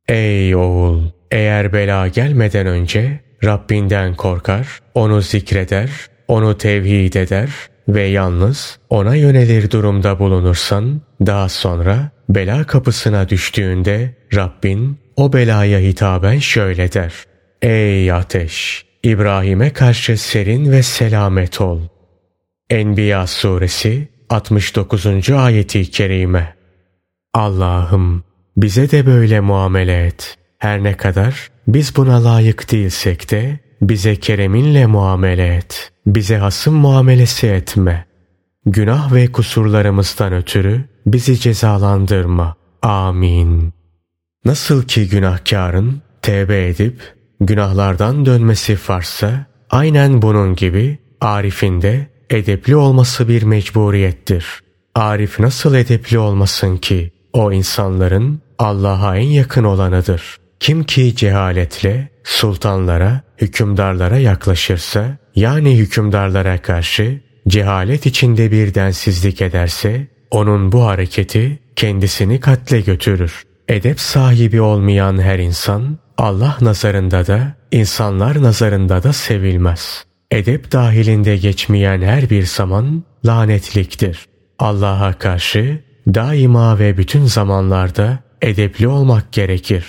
Ey 0.08 0.56
oğul! 0.56 1.02
Eğer 1.30 1.72
bela 1.72 2.08
gelmeden 2.08 2.66
önce 2.66 3.20
Rabbinden 3.44 4.14
korkar, 4.14 4.80
onu 4.94 5.22
zikreder, 5.22 5.90
onu 6.28 6.58
tevhid 6.58 7.14
eder 7.14 7.50
ve 7.88 8.02
yalnız 8.02 8.78
ona 8.90 9.14
yönelir 9.14 9.70
durumda 9.70 10.18
bulunursan, 10.18 11.00
daha 11.26 11.48
sonra 11.48 12.10
bela 12.28 12.64
kapısına 12.64 13.28
düştüğünde 13.28 14.14
Rabbin 14.34 14.98
o 15.16 15.32
belaya 15.32 15.78
hitaben 15.78 16.38
şöyle 16.38 16.92
der. 16.92 17.12
Ey 17.62 18.12
ateş! 18.12 18.86
İbrahim'e 19.02 19.72
karşı 19.72 20.16
serin 20.18 20.72
ve 20.72 20.82
selamet 20.82 21.60
ol. 21.60 21.80
Enbiya 22.70 23.26
suresi 23.26 24.08
69. 24.30 25.30
ayeti 25.30 25.90
kerime. 25.90 26.54
Allah'ım 27.34 28.24
bize 28.56 28.90
de 28.90 29.06
böyle 29.06 29.40
muamele 29.40 30.06
et. 30.06 30.38
Her 30.58 30.82
ne 30.82 30.96
kadar 30.96 31.50
biz 31.68 31.96
buna 31.96 32.24
layık 32.24 32.72
değilsek 32.72 33.30
de 33.30 33.58
bize 33.82 34.16
kereminle 34.16 34.86
muamele 34.86 35.56
et. 35.56 35.92
Bize 36.06 36.36
hasım 36.36 36.74
muamelesi 36.74 37.46
etme. 37.46 38.06
Günah 38.66 39.14
ve 39.14 39.32
kusurlarımızdan 39.32 40.32
ötürü 40.32 40.84
bizi 41.06 41.40
cezalandırma. 41.40 42.56
Amin. 42.82 43.72
Nasıl 44.44 44.82
ki 44.82 45.08
günahkarın 45.08 46.02
tevbe 46.22 46.68
edip 46.68 47.14
günahlardan 47.40 48.26
dönmesi 48.26 48.78
varsa 48.88 49.46
aynen 49.70 50.22
bunun 50.22 50.54
gibi 50.54 50.98
Arif'in 51.20 51.82
de 51.82 52.15
edepli 52.30 52.76
olması 52.76 53.28
bir 53.28 53.42
mecburiyettir. 53.42 54.46
Arif 54.94 55.40
nasıl 55.40 55.74
edepli 55.74 56.18
olmasın 56.18 56.76
ki? 56.76 57.12
O 57.32 57.52
insanların 57.52 58.40
Allah'a 58.58 59.16
en 59.16 59.28
yakın 59.28 59.64
olanıdır. 59.64 60.36
Kim 60.60 60.84
ki 60.84 61.16
cehaletle 61.16 62.08
sultanlara, 62.24 63.20
hükümdarlara 63.38 64.18
yaklaşırsa, 64.18 65.16
yani 65.34 65.78
hükümdarlara 65.78 66.62
karşı 66.62 67.20
cehalet 67.48 68.06
içinde 68.06 68.52
bir 68.52 68.74
densizlik 68.74 69.42
ederse, 69.42 70.08
onun 70.30 70.72
bu 70.72 70.86
hareketi 70.86 71.58
kendisini 71.76 72.40
katle 72.40 72.80
götürür. 72.80 73.42
Edep 73.68 74.00
sahibi 74.00 74.60
olmayan 74.60 75.18
her 75.22 75.38
insan, 75.38 75.98
Allah 76.18 76.56
nazarında 76.60 77.26
da, 77.26 77.56
insanlar 77.72 78.42
nazarında 78.42 79.02
da 79.02 79.12
sevilmez. 79.12 80.04
Edep 80.36 80.72
dahilinde 80.72 81.36
geçmeyen 81.36 82.02
her 82.02 82.30
bir 82.30 82.46
zaman 82.46 83.02
lanetliktir. 83.26 84.26
Allah'a 84.58 85.12
karşı 85.12 85.84
daima 86.06 86.78
ve 86.78 86.98
bütün 86.98 87.24
zamanlarda 87.24 88.18
edepli 88.42 88.88
olmak 88.88 89.32
gerekir. 89.32 89.84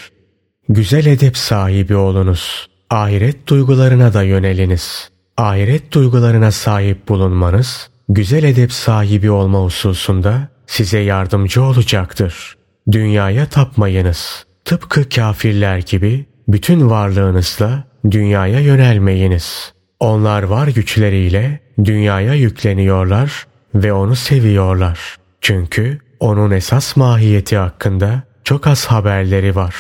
Güzel 0.69 1.05
edep 1.05 1.38
sahibi 1.38 1.95
olunuz. 1.95 2.67
Ahiret 2.89 3.47
duygularına 3.47 4.13
da 4.13 4.23
yöneliniz. 4.23 5.10
Ahiret 5.38 5.91
duygularına 5.91 6.51
sahip 6.51 7.07
bulunmanız, 7.07 7.89
güzel 8.10 8.43
edep 8.43 8.71
sahibi 8.71 9.31
olma 9.31 9.60
hususunda 9.60 10.47
size 10.67 10.99
yardımcı 10.99 11.63
olacaktır. 11.63 12.57
Dünyaya 12.91 13.45
tapmayınız. 13.45 14.45
Tıpkı 14.65 15.10
kafirler 15.10 15.77
gibi 15.77 16.25
bütün 16.47 16.89
varlığınızla 16.89 17.83
dünyaya 18.12 18.60
yönelmeyiniz. 18.60 19.76
Onlar 19.99 20.43
var 20.43 20.67
güçleriyle 20.67 21.60
dünyaya 21.83 22.33
yükleniyorlar 22.33 23.47
ve 23.75 23.93
onu 23.93 24.15
seviyorlar. 24.15 25.15
Çünkü 25.41 25.99
onun 26.19 26.51
esas 26.51 26.95
mahiyeti 26.95 27.57
hakkında 27.57 28.23
çok 28.43 28.67
az 28.67 28.86
haberleri 28.86 29.55
var. 29.55 29.75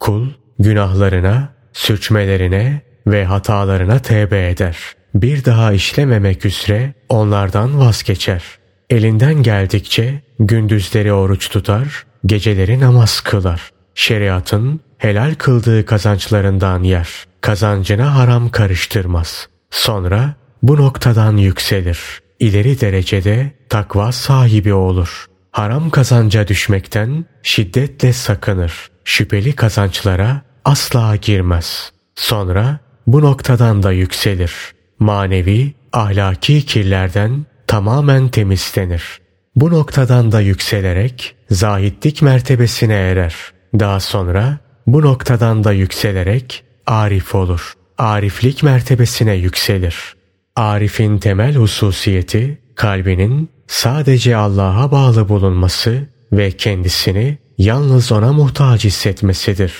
Kul 0.00 0.28
günahlarına, 0.58 1.48
sürçmelerine 1.72 2.80
ve 3.06 3.24
hatalarına 3.24 3.98
tevbe 3.98 4.48
eder. 4.48 4.78
Bir 5.14 5.44
daha 5.44 5.72
işlememek 5.72 6.46
üzere 6.46 6.94
onlardan 7.08 7.80
vazgeçer. 7.80 8.42
Elinden 8.90 9.34
geldikçe 9.34 10.22
gündüzleri 10.38 11.12
oruç 11.12 11.48
tutar, 11.48 12.06
geceleri 12.26 12.80
namaz 12.80 13.20
kılar. 13.20 13.70
Şeriatın 13.94 14.80
helal 15.02 15.34
kıldığı 15.34 15.86
kazançlarından 15.86 16.82
yer. 16.82 17.08
Kazancına 17.40 18.14
haram 18.14 18.50
karıştırmaz. 18.50 19.48
Sonra 19.70 20.34
bu 20.62 20.76
noktadan 20.76 21.36
yükselir. 21.36 21.98
İleri 22.38 22.80
derecede 22.80 23.52
takva 23.68 24.12
sahibi 24.12 24.74
olur. 24.74 25.26
Haram 25.50 25.90
kazanca 25.90 26.48
düşmekten 26.48 27.24
şiddetle 27.42 28.12
sakınır. 28.12 28.90
Şüpheli 29.04 29.52
kazançlara 29.52 30.42
asla 30.64 31.16
girmez. 31.16 31.92
Sonra 32.14 32.78
bu 33.06 33.22
noktadan 33.22 33.82
da 33.82 33.92
yükselir. 33.92 34.54
Manevi, 34.98 35.74
ahlaki 35.92 36.66
kirlerden 36.66 37.46
tamamen 37.66 38.28
temizlenir. 38.28 39.20
Bu 39.56 39.70
noktadan 39.70 40.32
da 40.32 40.40
yükselerek 40.40 41.36
zahitlik 41.50 42.22
mertebesine 42.22 42.94
erer. 42.94 43.34
Daha 43.78 44.00
sonra 44.00 44.58
bu 44.86 45.02
noktadan 45.02 45.64
da 45.64 45.72
yükselerek 45.72 46.64
arif 46.86 47.34
olur. 47.34 47.72
Ariflik 47.98 48.62
mertebesine 48.62 49.34
yükselir. 49.34 50.14
Arif'in 50.56 51.18
temel 51.18 51.54
hususiyeti 51.54 52.58
kalbinin 52.74 53.48
sadece 53.66 54.36
Allah'a 54.36 54.92
bağlı 54.92 55.28
bulunması 55.28 56.08
ve 56.32 56.50
kendisini 56.50 57.38
yalnız 57.58 58.12
ona 58.12 58.32
muhtaç 58.32 58.84
hissetmesidir. 58.84 59.72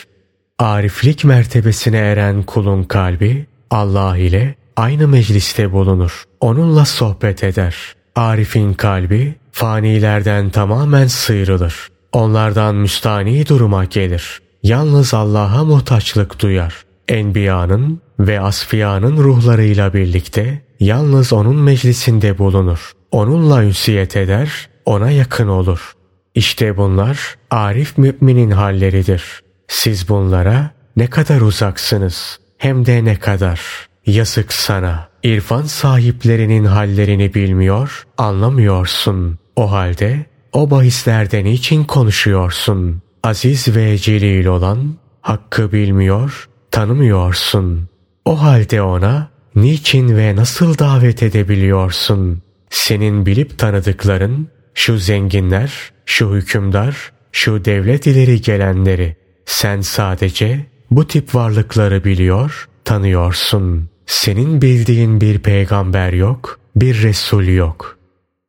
Ariflik 0.58 1.24
mertebesine 1.24 1.98
eren 1.98 2.42
kulun 2.42 2.82
kalbi 2.82 3.46
Allah 3.70 4.16
ile 4.16 4.54
aynı 4.76 5.08
mecliste 5.08 5.72
bulunur. 5.72 6.24
Onunla 6.40 6.84
sohbet 6.84 7.44
eder. 7.44 7.76
Arif'in 8.16 8.74
kalbi 8.74 9.34
fanilerden 9.52 10.50
tamamen 10.50 11.06
sıyrılır. 11.06 11.88
Onlardan 12.12 12.74
müstani 12.74 13.48
duruma 13.48 13.84
gelir. 13.84 14.41
Yalnız 14.62 15.14
Allah'a 15.14 15.64
muhtaçlık 15.64 16.40
duyar. 16.40 16.84
Enbiyanın 17.08 18.00
ve 18.20 18.40
asfiyanın 18.40 19.16
ruhlarıyla 19.16 19.94
birlikte 19.94 20.62
yalnız 20.80 21.32
onun 21.32 21.56
meclisinde 21.56 22.38
bulunur. 22.38 22.92
Onunla 23.10 23.64
ünsiyet 23.64 24.16
eder, 24.16 24.68
ona 24.84 25.10
yakın 25.10 25.48
olur. 25.48 25.92
İşte 26.34 26.76
bunlar 26.76 27.36
arif 27.50 27.98
müminin 27.98 28.50
halleridir. 28.50 29.42
Siz 29.68 30.08
bunlara 30.08 30.70
ne 30.96 31.06
kadar 31.06 31.40
uzaksınız 31.40 32.38
hem 32.58 32.86
de 32.86 33.04
ne 33.04 33.18
kadar. 33.18 33.60
Yazık 34.06 34.52
sana. 34.52 35.08
İrfan 35.22 35.62
sahiplerinin 35.62 36.64
hallerini 36.64 37.34
bilmiyor, 37.34 38.06
anlamıyorsun. 38.18 39.38
O 39.56 39.72
halde 39.72 40.26
o 40.52 40.70
bahislerden 40.70 41.44
için 41.44 41.84
konuşuyorsun? 41.84 43.02
Aziz 43.22 43.76
ve 43.76 43.98
celil 43.98 44.46
olan 44.46 44.94
hakkı 45.20 45.72
bilmiyor, 45.72 46.48
tanımıyorsun. 46.70 47.88
O 48.24 48.42
halde 48.42 48.82
ona 48.82 49.30
niçin 49.54 50.16
ve 50.16 50.36
nasıl 50.36 50.78
davet 50.78 51.22
edebiliyorsun? 51.22 52.42
Senin 52.70 53.26
bilip 53.26 53.58
tanıdıkların 53.58 54.48
şu 54.74 54.98
zenginler, 54.98 55.92
şu 56.06 56.34
hükümdar, 56.34 57.12
şu 57.32 57.64
devlet 57.64 58.06
ileri 58.06 58.40
gelenleri. 58.40 59.16
Sen 59.46 59.80
sadece 59.80 60.66
bu 60.90 61.06
tip 61.06 61.34
varlıkları 61.34 62.04
biliyor, 62.04 62.68
tanıyorsun. 62.84 63.88
Senin 64.06 64.62
bildiğin 64.62 65.20
bir 65.20 65.38
peygamber 65.38 66.12
yok, 66.12 66.60
bir 66.76 67.02
resul 67.02 67.44
yok. 67.44 67.98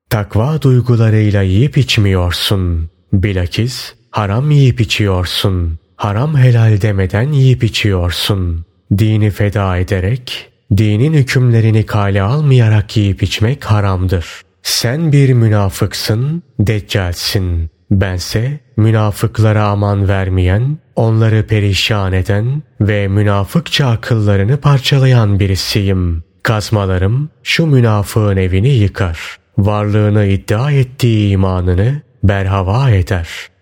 Takva 0.10 0.62
duygularıyla 0.62 1.42
yiyip 1.42 1.78
içmiyorsun. 1.78 2.90
Bilakis 3.14 3.94
haram 4.14 4.52
yiyip 4.52 4.82
içiyorsun. 4.82 5.80
Haram 5.96 6.38
helal 6.38 6.82
demeden 6.82 7.32
yiyip 7.32 7.64
içiyorsun. 7.64 8.66
Dini 8.98 9.30
feda 9.30 9.78
ederek, 9.78 10.50
dinin 10.78 11.14
hükümlerini 11.14 11.86
kale 11.86 12.22
almayarak 12.22 12.98
yiyip 12.98 13.24
içmek 13.24 13.66
haramdır. 13.66 14.42
Sen 14.64 15.12
bir 15.12 15.34
münafıksın, 15.34 16.44
deccalsin. 16.60 17.70
Bense 17.92 18.60
münafıklara 18.78 19.64
aman 19.64 20.08
vermeyen, 20.08 20.78
onları 20.96 21.48
perişan 21.48 22.14
eden 22.14 22.64
ve 22.82 23.08
münafıkça 23.08 23.88
akıllarını 23.88 24.58
parçalayan 24.58 25.40
birisiyim. 25.40 26.24
Kazmalarım 26.44 27.30
şu 27.44 27.66
münafığın 27.66 28.38
evini 28.38 28.70
yıkar. 28.70 29.38
Varlığını 29.58 30.26
iddia 30.26 30.72
ettiği 30.72 31.30
imanını 31.30 32.02
berhava 32.24 32.90
eder. 32.90 33.53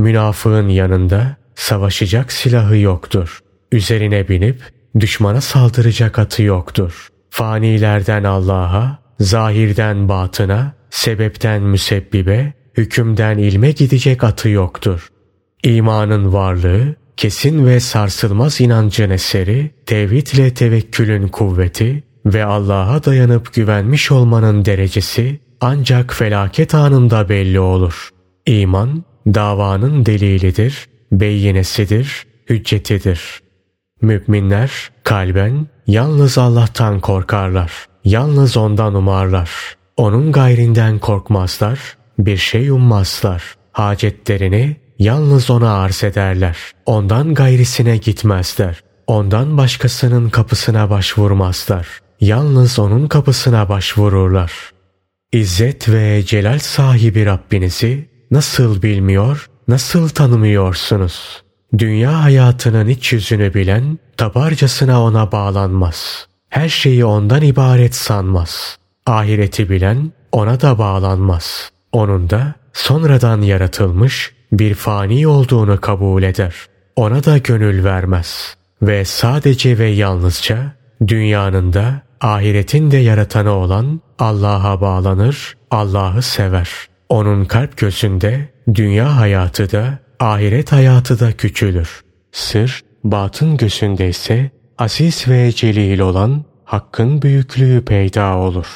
Münafığın 0.00 0.68
yanında 0.68 1.36
savaşacak 1.54 2.32
silahı 2.32 2.76
yoktur. 2.76 3.38
Üzerine 3.72 4.28
binip 4.28 4.62
düşmana 5.00 5.40
saldıracak 5.40 6.18
atı 6.18 6.42
yoktur. 6.42 7.08
Fanilerden 7.30 8.24
Allah'a, 8.24 8.98
zahirden 9.20 10.08
batına, 10.08 10.72
sebepten 10.90 11.62
müsebbibe, 11.62 12.52
hükümden 12.76 13.38
ilme 13.38 13.70
gidecek 13.70 14.24
atı 14.24 14.48
yoktur. 14.48 15.08
İmanın 15.62 16.32
varlığı, 16.32 16.94
kesin 17.16 17.66
ve 17.66 17.80
sarsılmaz 17.80 18.60
inancın 18.60 19.10
eseri, 19.10 19.70
tevhid 19.86 20.26
ile 20.26 20.54
tevekkülün 20.54 21.28
kuvveti 21.28 22.02
ve 22.26 22.44
Allah'a 22.44 23.04
dayanıp 23.04 23.54
güvenmiş 23.54 24.10
olmanın 24.10 24.64
derecesi 24.64 25.40
ancak 25.60 26.14
felaket 26.14 26.74
anında 26.74 27.28
belli 27.28 27.60
olur. 27.60 28.10
İman, 28.46 29.04
davanın 29.26 30.06
delilidir, 30.06 30.88
beyinesidir, 31.12 32.26
hüccetidir. 32.50 33.40
Müminler 34.02 34.90
kalben 35.04 35.66
yalnız 35.86 36.38
Allah'tan 36.38 37.00
korkarlar. 37.00 37.72
Yalnız 38.04 38.56
ondan 38.56 38.94
umarlar. 38.94 39.50
Onun 39.96 40.32
gayrinden 40.32 40.98
korkmazlar, 40.98 41.78
bir 42.18 42.36
şey 42.36 42.70
ummazlar. 42.70 43.54
Hacetlerini 43.72 44.76
yalnız 44.98 45.50
ona 45.50 45.72
arz 45.72 46.04
ederler. 46.04 46.56
Ondan 46.86 47.34
gayrisine 47.34 47.96
gitmezler. 47.96 48.80
Ondan 49.06 49.56
başkasının 49.56 50.30
kapısına 50.30 50.90
başvurmazlar. 50.90 51.86
Yalnız 52.20 52.78
onun 52.78 53.08
kapısına 53.08 53.68
başvururlar. 53.68 54.52
İzzet 55.32 55.88
ve 55.88 56.22
celal 56.26 56.58
sahibi 56.58 57.26
Rabbinizi 57.26 58.09
nasıl 58.30 58.82
bilmiyor, 58.82 59.50
nasıl 59.68 60.08
tanımıyorsunuz? 60.08 61.42
Dünya 61.78 62.24
hayatının 62.24 62.88
iç 62.88 63.12
yüzünü 63.12 63.54
bilen 63.54 63.98
tabarcasına 64.16 65.02
ona 65.02 65.32
bağlanmaz. 65.32 66.26
Her 66.48 66.68
şeyi 66.68 67.04
ondan 67.04 67.42
ibaret 67.42 67.94
sanmaz. 67.94 68.78
Ahireti 69.06 69.70
bilen 69.70 70.12
ona 70.32 70.60
da 70.60 70.78
bağlanmaz. 70.78 71.70
Onun 71.92 72.30
da 72.30 72.54
sonradan 72.72 73.40
yaratılmış 73.42 74.34
bir 74.52 74.74
fani 74.74 75.26
olduğunu 75.26 75.80
kabul 75.80 76.22
eder. 76.22 76.54
Ona 76.96 77.24
da 77.24 77.38
gönül 77.38 77.84
vermez. 77.84 78.56
Ve 78.82 79.04
sadece 79.04 79.78
ve 79.78 79.86
yalnızca 79.86 80.72
dünyanın 81.06 81.72
da 81.72 82.02
ahiretin 82.20 82.90
de 82.90 82.96
yaratanı 82.96 83.50
olan 83.52 84.00
Allah'a 84.18 84.80
bağlanır, 84.80 85.56
Allah'ı 85.70 86.22
sever. 86.22 86.68
Onun 87.10 87.44
kalp 87.44 87.76
gözünde 87.76 88.48
dünya 88.74 89.16
hayatı 89.16 89.72
da 89.72 89.98
ahiret 90.20 90.72
hayatı 90.72 91.20
da 91.20 91.32
küçülür. 91.32 92.00
Sır 92.32 92.80
batın 93.04 93.56
gözünde 93.56 94.08
ise 94.08 94.50
aziz 94.78 95.28
ve 95.28 95.52
celil 95.52 95.98
olan 95.98 96.44
hakkın 96.64 97.22
büyüklüğü 97.22 97.84
peyda 97.84 98.36
olur. 98.36 98.66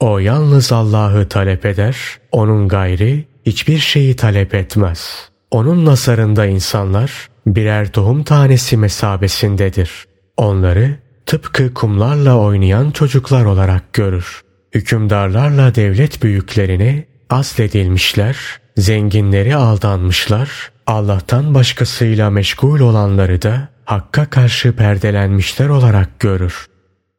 O 0.00 0.18
yalnız 0.18 0.72
Allah'ı 0.72 1.28
talep 1.28 1.66
eder, 1.66 1.96
onun 2.32 2.68
gayri 2.68 3.28
hiçbir 3.46 3.78
şeyi 3.78 4.16
talep 4.16 4.54
etmez. 4.54 5.28
Onun 5.50 5.84
nazarında 5.84 6.46
insanlar 6.46 7.28
birer 7.46 7.92
tohum 7.92 8.24
tanesi 8.24 8.76
mesabesindedir. 8.76 9.90
Onları 10.36 10.98
tıpkı 11.26 11.74
kumlarla 11.74 12.38
oynayan 12.38 12.90
çocuklar 12.90 13.44
olarak 13.44 13.92
görür. 13.92 14.40
Hükümdarlarla 14.74 15.74
devlet 15.74 16.22
büyüklerini 16.22 17.06
asledilmişler, 17.30 18.36
zenginleri 18.76 19.56
aldanmışlar, 19.56 20.70
Allah'tan 20.86 21.54
başkasıyla 21.54 22.30
meşgul 22.30 22.80
olanları 22.80 23.42
da 23.42 23.68
Hakk'a 23.84 24.30
karşı 24.30 24.72
perdelenmişler 24.72 25.68
olarak 25.68 26.20
görür. 26.20 26.66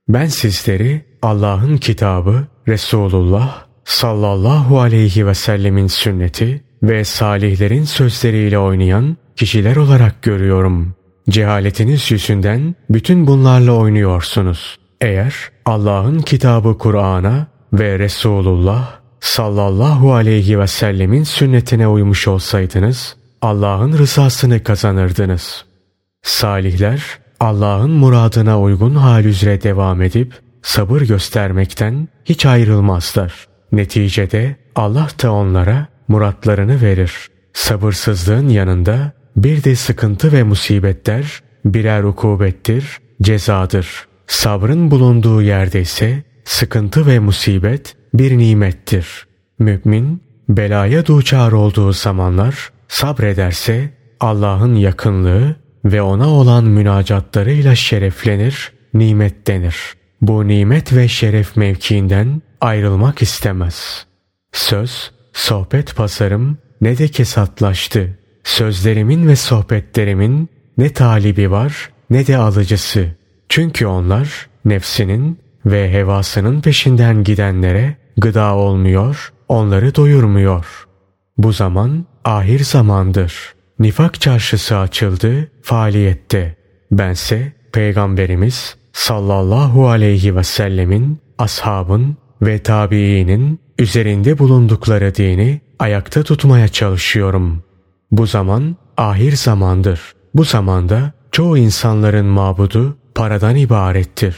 Ben 0.07 0.25
sizleri 0.25 1.05
Allah'ın 1.21 1.77
kitabı, 1.77 2.47
Resulullah 2.67 3.65
sallallahu 3.85 4.79
aleyhi 4.79 5.27
ve 5.27 5.33
sellemin 5.33 5.87
sünneti 5.87 6.63
ve 6.83 7.03
salihlerin 7.03 7.83
sözleriyle 7.83 8.59
oynayan 8.59 9.17
kişiler 9.35 9.75
olarak 9.75 10.21
görüyorum. 10.21 10.95
Cehaletiniz 11.29 12.11
yüzünden 12.11 12.75
bütün 12.89 13.27
bunlarla 13.27 13.71
oynuyorsunuz. 13.71 14.79
Eğer 15.01 15.35
Allah'ın 15.65 16.19
kitabı 16.19 16.77
Kur'an'a 16.77 17.47
ve 17.73 17.99
Resulullah 17.99 18.98
sallallahu 19.21 20.13
aleyhi 20.13 20.59
ve 20.59 20.67
sellemin 20.67 21.23
sünnetine 21.23 21.87
uymuş 21.87 22.27
olsaydınız 22.27 23.15
Allah'ın 23.41 23.97
rızasını 23.97 24.63
kazanırdınız. 24.63 25.65
Salihler 26.23 27.03
Allah'ın 27.39 27.91
muradına 27.91 28.61
uygun 28.61 28.95
hal 28.95 29.25
üzere 29.25 29.63
devam 29.63 30.01
edip 30.01 30.33
sabır 30.61 31.01
göstermekten 31.01 32.07
hiç 32.25 32.45
ayrılmazlar. 32.45 33.47
Neticede 33.71 34.55
Allah 34.75 35.07
da 35.23 35.31
onlara 35.31 35.87
muratlarını 36.07 36.81
verir. 36.81 37.13
Sabırsızlığın 37.53 38.49
yanında 38.49 39.11
bir 39.35 39.63
de 39.63 39.75
sıkıntı 39.75 40.31
ve 40.31 40.43
musibetler 40.43 41.41
birer 41.65 42.03
ukubettir, 42.03 42.97
cezadır. 43.21 44.07
Sabrın 44.27 44.91
bulunduğu 44.91 45.41
yerde 45.41 45.81
ise 45.81 46.23
sıkıntı 46.45 47.07
ve 47.07 47.19
musibet 47.19 47.95
bir 48.13 48.37
nimettir. 48.37 49.27
Mümin 49.59 50.21
belaya 50.49 51.05
duçar 51.05 51.51
olduğu 51.51 51.93
zamanlar 51.93 52.69
sabrederse 52.87 53.89
Allah'ın 54.19 54.75
yakınlığı 54.75 55.55
ve 55.85 56.01
ona 56.01 56.29
olan 56.29 56.63
münacatlarıyla 56.63 57.75
şereflenir, 57.75 58.71
nimet 58.93 59.47
denir. 59.47 59.75
Bu 60.21 60.47
nimet 60.47 60.95
ve 60.95 61.07
şeref 61.07 61.57
mevkiinden 61.57 62.41
ayrılmak 62.61 63.21
istemez. 63.21 64.05
Söz, 64.51 65.11
sohbet 65.33 65.95
pasarım 65.95 66.57
ne 66.81 66.97
de 66.97 67.07
kesatlaştı. 67.07 68.17
Sözlerimin 68.43 69.27
ve 69.27 69.35
sohbetlerimin 69.35 70.49
ne 70.77 70.93
talibi 70.93 71.51
var 71.51 71.89
ne 72.09 72.27
de 72.27 72.37
alıcısı. 72.37 73.11
Çünkü 73.49 73.85
onlar 73.85 74.49
nefsinin 74.65 75.39
ve 75.65 75.91
hevasının 75.91 76.61
peşinden 76.61 77.23
gidenlere 77.23 77.95
gıda 78.19 78.55
olmuyor, 78.55 79.33
onları 79.47 79.95
doyurmuyor. 79.95 80.87
Bu 81.37 81.53
zaman 81.53 82.05
ahir 82.25 82.59
zamandır. 82.59 83.53
Nifak 83.79 84.21
çarşısı 84.21 84.77
açıldı 84.77 85.51
faaliyette. 85.61 86.55
Bense 86.91 87.53
Peygamberimiz 87.73 88.75
sallallahu 88.93 89.89
aleyhi 89.89 90.35
ve 90.35 90.43
sellemin, 90.43 91.19
ashabın 91.37 92.17
ve 92.41 92.59
tabiinin 92.59 93.59
üzerinde 93.79 94.39
bulundukları 94.39 95.15
dini 95.15 95.61
ayakta 95.79 96.23
tutmaya 96.23 96.67
çalışıyorum. 96.67 97.63
Bu 98.11 98.27
zaman 98.27 98.75
ahir 98.97 99.35
zamandır. 99.35 100.01
Bu 100.33 100.43
zamanda 100.43 101.11
çoğu 101.31 101.57
insanların 101.57 102.25
mabudu 102.25 102.97
paradan 103.15 103.55
ibarettir. 103.55 104.35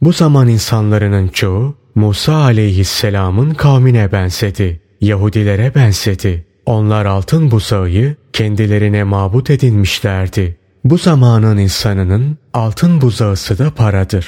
Bu 0.00 0.12
zaman 0.12 0.48
insanların 0.48 1.28
çoğu 1.28 1.74
Musa 1.94 2.34
aleyhisselamın 2.34 3.54
kavmine 3.54 4.12
benzedi. 4.12 4.80
Yahudilere 5.00 5.74
benzedi. 5.74 6.46
Onlar 6.66 7.06
altın 7.06 7.50
buzağı 7.50 8.14
kendilerine 8.32 9.04
mabut 9.04 9.50
edinmişlerdi. 9.50 10.56
Bu 10.84 10.98
zamanın 10.98 11.58
insanının 11.58 12.38
altın 12.52 13.00
buzağısı 13.00 13.58
da 13.58 13.70
paradır. 13.70 14.26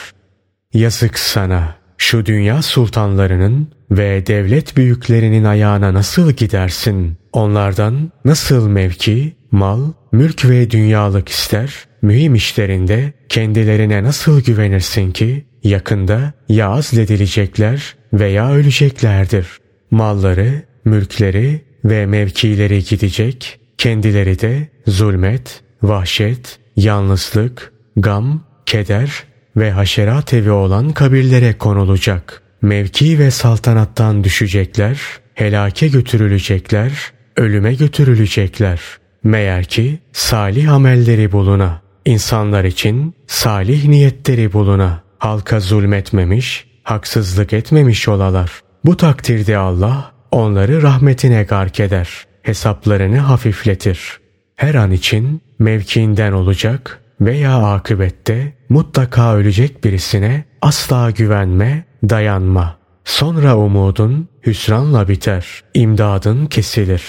Yazık 0.74 1.18
sana. 1.18 1.76
Şu 1.98 2.26
dünya 2.26 2.62
sultanlarının 2.62 3.68
ve 3.90 4.26
devlet 4.26 4.76
büyüklerinin 4.76 5.44
ayağına 5.44 5.94
nasıl 5.94 6.33
gidersin? 6.33 7.16
Onlardan 7.33 8.12
nasıl 8.24 8.68
mevki, 8.68 9.37
mal, 9.50 9.81
mülk 10.12 10.44
ve 10.44 10.70
dünyalık 10.70 11.29
ister? 11.29 11.74
Mühim 12.07 12.35
işlerinde 12.35 13.12
kendilerine 13.29 14.03
nasıl 14.03 14.42
güvenirsin 14.42 15.12
ki 15.12 15.45
yakında 15.62 16.33
ya 16.49 16.69
azledilecekler 16.69 17.97
veya 18.12 18.53
öleceklerdir. 18.53 19.47
Malları, 19.90 20.62
mülkleri 20.85 21.61
ve 21.85 22.07
mevkileri 22.07 22.85
gidecek, 22.85 23.61
kendileri 23.79 24.40
de 24.40 24.69
zulmet, 24.87 25.62
vahşet, 25.83 26.59
yalnızlık, 26.77 27.73
gam, 27.97 28.45
keder 28.66 29.25
ve 29.57 29.71
haşerat 29.71 30.35
evi 30.35 30.51
olan 30.51 30.92
kabirlere 30.92 31.59
konulacak. 31.59 32.42
Mevki 32.62 33.19
ve 33.19 33.31
saltanattan 33.31 34.25
düşecekler, 34.25 35.01
helake 35.35 35.88
götürülecekler, 35.88 36.92
ölüme 37.37 37.75
götürülecekler. 37.75 38.81
Meğer 39.25 39.64
ki 39.64 39.99
salih 40.12 40.73
amelleri 40.73 41.33
buluna, 41.33 41.86
insanlar 42.07 42.64
için 42.64 43.14
salih 43.27 43.85
niyetleri 43.85 44.53
buluna, 44.53 45.03
halka 45.19 45.61
zulmetmemiş, 45.61 46.66
haksızlık 46.83 47.53
etmemiş 47.53 48.09
olalar. 48.09 48.51
Bu 48.85 48.97
takdirde 48.97 49.57
Allah 49.57 50.12
onları 50.31 50.83
rahmetine 50.83 51.42
gark 51.42 51.81
eder, 51.81 52.27
hesaplarını 52.42 53.19
hafifletir. 53.19 54.21
Her 54.57 54.75
an 54.75 54.90
için 54.90 55.42
mevkiinden 55.59 56.33
olacak 56.33 57.01
veya 57.21 57.57
akıbette 57.57 58.53
mutlaka 58.69 59.35
ölecek 59.35 59.85
birisine 59.85 60.45
asla 60.62 61.11
güvenme, 61.11 61.85
dayanma. 62.09 62.79
Sonra 63.05 63.57
umudun 63.57 64.29
hüsranla 64.47 65.09
biter, 65.09 65.47
imdadın 65.75 66.47
kesilir. 66.47 67.03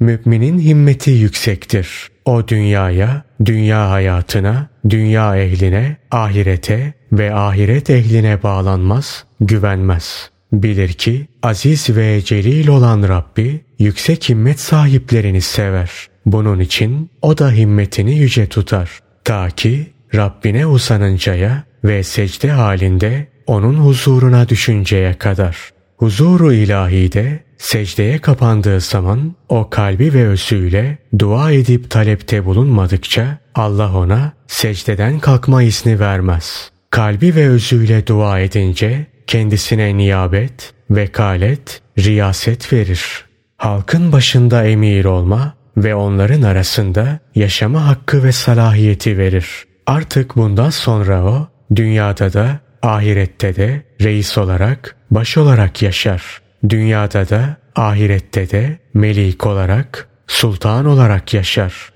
Müminin 0.00 0.58
himmeti 0.58 1.10
yüksektir. 1.10 2.09
O 2.24 2.48
dünyaya, 2.48 3.22
dünya 3.44 3.90
hayatına, 3.90 4.68
dünya 4.88 5.36
ehline, 5.36 5.96
ahirete 6.10 6.92
ve 7.12 7.34
ahiret 7.34 7.90
ehline 7.90 8.42
bağlanmaz, 8.42 9.24
güvenmez. 9.40 10.30
Bilir 10.52 10.88
ki 10.88 11.26
aziz 11.42 11.96
ve 11.96 12.20
celil 12.24 12.68
olan 12.68 13.02
Rabbi 13.02 13.60
yüksek 13.78 14.28
himmet 14.28 14.60
sahiplerini 14.60 15.40
sever. 15.40 15.90
Bunun 16.26 16.60
için 16.60 17.10
o 17.22 17.38
da 17.38 17.50
himmetini 17.50 18.18
yüce 18.18 18.46
tutar. 18.46 18.90
Ta 19.24 19.50
ki 19.50 19.86
Rabbine 20.14 20.66
uzanıncaya 20.66 21.64
ve 21.84 22.02
secde 22.02 22.50
halinde 22.50 23.26
onun 23.46 23.74
huzuruna 23.74 24.48
düşünceye 24.48 25.14
kadar. 25.14 25.70
Huzuru 25.96 26.52
ilahide 26.52 27.44
secdeye 27.60 28.18
kapandığı 28.18 28.80
zaman 28.80 29.34
o 29.48 29.70
kalbi 29.70 30.14
ve 30.14 30.26
özüyle 30.28 30.98
dua 31.18 31.52
edip 31.52 31.90
talepte 31.90 32.44
bulunmadıkça 32.44 33.38
Allah 33.54 33.96
ona 33.96 34.32
secdeden 34.46 35.18
kalkma 35.18 35.62
izni 35.62 36.00
vermez. 36.00 36.70
Kalbi 36.90 37.34
ve 37.34 37.48
özüyle 37.48 38.06
dua 38.06 38.40
edince 38.40 39.06
kendisine 39.26 39.96
niyabet, 39.96 40.72
vekalet, 40.90 41.82
riyaset 41.98 42.72
verir. 42.72 43.24
Halkın 43.56 44.12
başında 44.12 44.64
emir 44.64 45.04
olma 45.04 45.54
ve 45.76 45.94
onların 45.94 46.42
arasında 46.42 47.18
yaşama 47.34 47.86
hakkı 47.86 48.24
ve 48.24 48.32
salahiyeti 48.32 49.18
verir. 49.18 49.46
Artık 49.86 50.36
bundan 50.36 50.70
sonra 50.70 51.24
o 51.24 51.48
dünyada 51.76 52.32
da 52.32 52.60
ahirette 52.82 53.56
de 53.56 53.82
reis 54.00 54.38
olarak, 54.38 54.96
baş 55.10 55.36
olarak 55.36 55.82
yaşar. 55.82 56.40
Dünyada 56.68 57.28
da 57.28 57.56
ahirette 57.76 58.50
de 58.50 58.78
melik 58.94 59.46
olarak, 59.46 60.08
sultan 60.26 60.86
olarak 60.86 61.34
yaşar. 61.34 61.92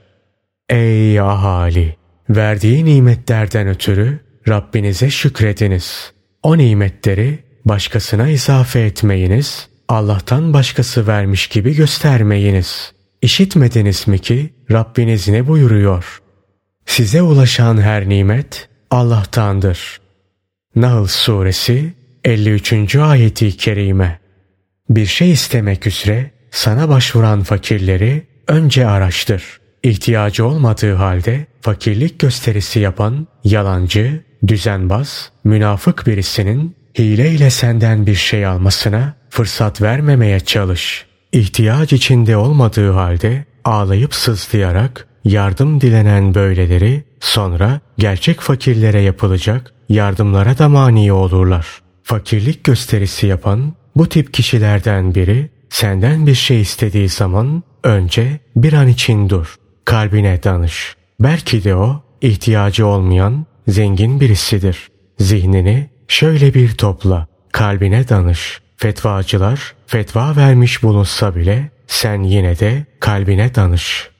Ey 0.68 1.20
ahali! 1.20 1.96
Verdiği 2.30 2.84
nimetlerden 2.84 3.68
ötürü 3.68 4.20
Rabbinize 4.48 5.10
şükrediniz. 5.10 6.12
O 6.42 6.58
nimetleri 6.58 7.38
başkasına 7.64 8.28
izafe 8.28 8.80
etmeyiniz, 8.80 9.68
Allah'tan 9.88 10.52
başkası 10.52 11.06
vermiş 11.06 11.46
gibi 11.46 11.74
göstermeyiniz. 11.76 12.92
İşitmediniz 13.22 14.08
mi 14.08 14.18
ki 14.18 14.54
Rabbiniz 14.70 15.28
ne 15.28 15.46
buyuruyor? 15.46 16.22
Size 16.86 17.22
ulaşan 17.22 17.80
her 17.80 18.08
nimet 18.08 18.68
Allah'tandır. 18.90 20.00
Nahl 20.76 21.06
suresi 21.06 21.94
53. 22.24 22.96
ayeti 22.96 23.56
kerime. 23.56 24.23
Bir 24.90 25.06
şey 25.06 25.30
istemek 25.30 25.86
üzere 25.86 26.30
sana 26.50 26.88
başvuran 26.88 27.42
fakirleri 27.42 28.26
önce 28.48 28.86
araştır. 28.86 29.60
ihtiyacı 29.82 30.46
olmadığı 30.46 30.94
halde 30.94 31.46
fakirlik 31.60 32.18
gösterisi 32.18 32.80
yapan 32.80 33.26
yalancı, 33.44 34.24
düzenbaz, 34.46 35.30
münafık 35.44 36.06
birisinin 36.06 36.76
hileyle 36.98 37.50
senden 37.50 38.06
bir 38.06 38.14
şey 38.14 38.46
almasına 38.46 39.14
fırsat 39.30 39.82
vermemeye 39.82 40.40
çalış. 40.40 41.06
İhtiyaç 41.32 41.92
içinde 41.92 42.36
olmadığı 42.36 42.90
halde 42.90 43.44
ağlayıp 43.64 44.14
sızlayarak 44.14 45.06
yardım 45.24 45.80
dilenen 45.80 46.34
böyleleri 46.34 47.04
sonra 47.20 47.80
gerçek 47.98 48.40
fakirlere 48.40 49.00
yapılacak 49.00 49.74
yardımlara 49.88 50.58
da 50.58 50.68
mani 50.68 51.12
olurlar. 51.12 51.66
Fakirlik 52.02 52.64
gösterisi 52.64 53.26
yapan 53.26 53.74
bu 53.96 54.08
tip 54.08 54.34
kişilerden 54.34 55.14
biri 55.14 55.50
senden 55.68 56.26
bir 56.26 56.34
şey 56.34 56.60
istediği 56.60 57.08
zaman 57.08 57.62
önce 57.84 58.40
bir 58.56 58.72
an 58.72 58.88
için 58.88 59.28
dur. 59.28 59.54
Kalbine 59.84 60.42
danış. 60.42 60.96
Belki 61.20 61.64
de 61.64 61.76
o 61.76 62.02
ihtiyacı 62.20 62.86
olmayan 62.86 63.46
zengin 63.68 64.20
birisidir. 64.20 64.88
Zihnini 65.18 65.90
şöyle 66.08 66.54
bir 66.54 66.74
topla. 66.74 67.26
Kalbine 67.52 68.08
danış. 68.08 68.60
Fetvacılar 68.76 69.74
fetva 69.86 70.36
vermiş 70.36 70.82
bulunsa 70.82 71.36
bile 71.36 71.70
sen 71.86 72.22
yine 72.22 72.58
de 72.58 72.86
kalbine 73.00 73.54
danış. 73.54 74.10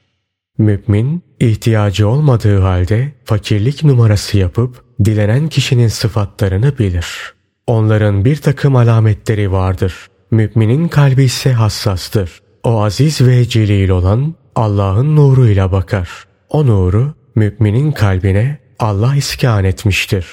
Mümin 0.57 1.23
ihtiyacı 1.39 2.07
olmadığı 2.07 2.59
halde 2.59 3.11
fakirlik 3.25 3.83
numarası 3.83 4.37
yapıp 4.37 4.85
dilenen 5.05 5.47
kişinin 5.47 5.87
sıfatlarını 5.87 6.77
bilir. 6.77 7.33
Onların 7.67 8.25
bir 8.25 8.35
takım 8.35 8.75
alametleri 8.75 9.51
vardır. 9.51 10.07
Müminin 10.31 10.87
kalbi 10.87 11.23
ise 11.23 11.53
hassastır. 11.53 12.41
O 12.63 12.83
aziz 12.83 13.21
ve 13.21 13.45
celil 13.45 13.89
olan 13.89 14.35
Allah'ın 14.55 15.15
nuruyla 15.15 15.71
bakar. 15.71 16.09
O 16.49 16.65
nuru 16.65 17.13
müminin 17.35 17.91
kalbine 17.91 18.57
Allah 18.79 19.15
iskan 19.15 19.63
etmiştir. 19.63 20.25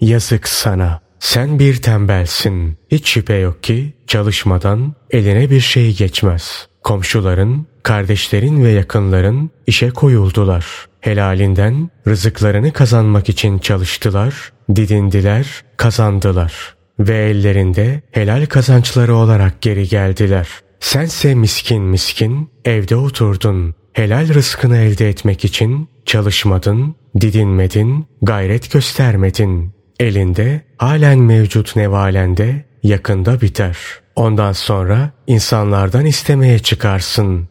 Yazık 0.00 0.48
sana. 0.48 1.00
Sen 1.18 1.58
bir 1.58 1.82
tembelsin. 1.82 2.76
Hiç 2.90 3.08
şüphe 3.08 3.34
yok 3.34 3.62
ki 3.62 3.94
çalışmadan 4.06 4.94
eline 5.10 5.50
bir 5.50 5.60
şey 5.60 5.96
geçmez. 5.96 6.68
Komşuların, 6.82 7.66
kardeşlerin 7.82 8.64
ve 8.64 8.70
yakınların 8.70 9.50
işe 9.66 9.90
koyuldular. 9.90 10.66
Helalinden 11.00 11.90
rızıklarını 12.06 12.72
kazanmak 12.72 13.28
için 13.28 13.58
çalıştılar, 13.58 14.52
didindiler, 14.76 15.64
kazandılar. 15.76 16.74
Ve 16.98 17.16
ellerinde 17.16 18.02
helal 18.12 18.46
kazançları 18.46 19.14
olarak 19.14 19.62
geri 19.62 19.88
geldiler. 19.88 20.48
Sense 20.80 21.34
miskin 21.34 21.82
miskin 21.82 22.50
evde 22.64 22.96
oturdun. 22.96 23.74
Helal 23.92 24.28
rızkını 24.28 24.76
elde 24.76 25.08
etmek 25.08 25.44
için 25.44 25.88
çalışmadın, 26.06 26.94
didinmedin, 27.20 28.06
gayret 28.22 28.72
göstermedin. 28.72 29.72
Elinde 30.00 30.60
halen 30.78 31.18
mevcut 31.18 31.76
nevalende 31.76 32.64
yakında 32.82 33.40
biter. 33.40 33.76
Ondan 34.16 34.52
sonra 34.52 35.10
insanlardan 35.26 36.06
istemeye 36.06 36.58
çıkarsın. 36.58 37.48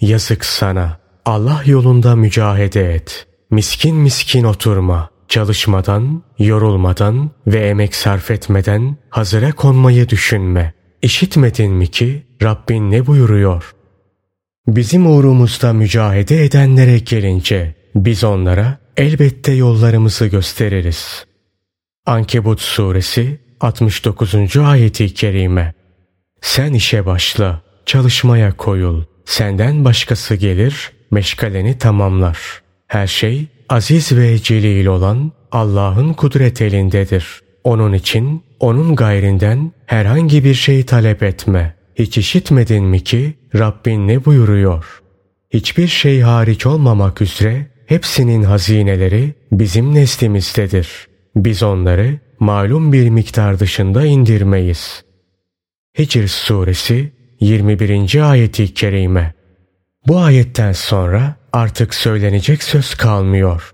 Yazık 0.00 0.44
sana. 0.44 1.03
Allah 1.24 1.62
yolunda 1.66 2.16
mücahede 2.16 2.94
et. 2.94 3.26
Miskin 3.50 3.96
miskin 3.96 4.44
oturma. 4.44 5.10
Çalışmadan, 5.28 6.22
yorulmadan 6.38 7.30
ve 7.46 7.68
emek 7.68 7.94
sarf 7.94 8.30
etmeden 8.30 8.96
hazıra 9.10 9.52
konmayı 9.52 10.08
düşünme. 10.08 10.72
İşitmedin 11.02 11.72
mi 11.72 11.86
ki 11.86 12.22
Rabbin 12.42 12.90
ne 12.90 13.06
buyuruyor? 13.06 13.74
Bizim 14.66 15.06
uğrumuzda 15.06 15.72
mücahede 15.72 16.44
edenlere 16.44 16.98
gelince 16.98 17.74
biz 17.94 18.24
onlara 18.24 18.78
elbette 18.96 19.52
yollarımızı 19.52 20.26
gösteririz. 20.26 21.26
Ankebut 22.06 22.60
suresi 22.60 23.40
69. 23.60 24.56
ayeti 24.56 25.14
kerime 25.14 25.74
Sen 26.40 26.72
işe 26.72 27.06
başla, 27.06 27.62
çalışmaya 27.86 28.56
koyul. 28.56 29.04
Senden 29.24 29.84
başkası 29.84 30.34
gelir, 30.34 30.92
meşgaleni 31.10 31.78
tamamlar. 31.78 32.38
Her 32.86 33.06
şey 33.06 33.46
aziz 33.68 34.16
ve 34.16 34.38
celil 34.38 34.86
olan 34.86 35.32
Allah'ın 35.52 36.12
kudret 36.12 36.62
elindedir. 36.62 37.40
Onun 37.64 37.92
için 37.92 38.42
onun 38.60 38.96
gayrinden 38.96 39.72
herhangi 39.86 40.44
bir 40.44 40.54
şey 40.54 40.82
talep 40.82 41.22
etme. 41.22 41.74
Hiç 41.94 42.18
işitmedin 42.18 42.84
mi 42.84 43.04
ki 43.04 43.34
Rabbin 43.58 44.08
ne 44.08 44.24
buyuruyor? 44.24 45.02
Hiçbir 45.50 45.88
şey 45.88 46.20
hariç 46.20 46.66
olmamak 46.66 47.22
üzere 47.22 47.66
hepsinin 47.86 48.42
hazineleri 48.42 49.34
bizim 49.52 49.94
nezdimizdedir. 49.94 50.88
Biz 51.36 51.62
onları 51.62 52.18
malum 52.40 52.92
bir 52.92 53.10
miktar 53.10 53.58
dışında 53.58 54.04
indirmeyiz. 54.04 55.04
Hicr 55.98 56.26
suresi 56.26 57.12
21. 57.40 58.30
ayeti 58.30 58.74
kerime. 58.74 59.34
Bu 60.08 60.18
ayetten 60.18 60.72
sonra 60.72 61.34
artık 61.52 61.94
söylenecek 61.94 62.62
söz 62.62 62.94
kalmıyor. 62.94 63.70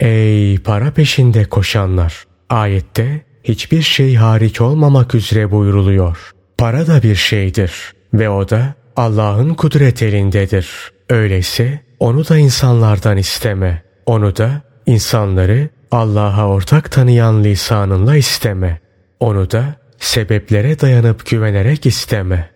Ey 0.00 0.58
para 0.58 0.90
peşinde 0.90 1.44
koşanlar! 1.44 2.24
Ayette 2.50 3.24
hiçbir 3.44 3.82
şey 3.82 4.14
hariç 4.14 4.60
olmamak 4.60 5.14
üzere 5.14 5.50
buyruluyor. 5.50 6.30
Para 6.58 6.86
da 6.86 7.02
bir 7.02 7.14
şeydir 7.14 7.72
ve 8.14 8.30
o 8.30 8.48
da 8.48 8.74
Allah'ın 8.96 9.54
kudret 9.54 10.02
elindedir. 10.02 10.92
Öyleyse 11.08 11.80
onu 11.98 12.28
da 12.28 12.38
insanlardan 12.38 13.16
isteme. 13.16 13.82
Onu 14.06 14.36
da 14.36 14.62
insanları 14.86 15.68
Allah'a 15.90 16.48
ortak 16.48 16.90
tanıyan 16.90 17.44
lisanınla 17.44 18.16
isteme. 18.16 18.80
Onu 19.20 19.50
da 19.50 19.74
sebeplere 19.98 20.80
dayanıp 20.80 21.26
güvenerek 21.26 21.86
isteme. 21.86 22.50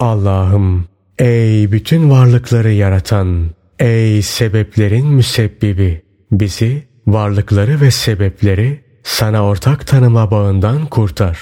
Allah'ım 0.00 0.88
ey 1.18 1.72
bütün 1.72 2.10
varlıkları 2.10 2.72
yaratan, 2.72 3.50
ey 3.78 4.22
sebeplerin 4.22 5.06
müsebbibi 5.06 6.02
bizi 6.32 6.82
varlıkları 7.06 7.80
ve 7.80 7.90
sebepleri 7.90 8.80
sana 9.02 9.44
ortak 9.44 9.86
tanıma 9.86 10.30
bağından 10.30 10.86
kurtar 10.86 11.38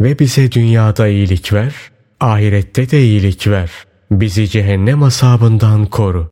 ve 0.00 0.18
bize 0.18 0.52
dünyada 0.52 1.08
iyilik 1.08 1.52
ver, 1.52 1.74
ahirette 2.20 2.90
de 2.90 3.02
iyilik 3.02 3.48
ver. 3.48 3.70
Bizi 4.10 4.48
cehennem 4.48 5.02
asabından 5.02 5.86
koru. 5.86 6.28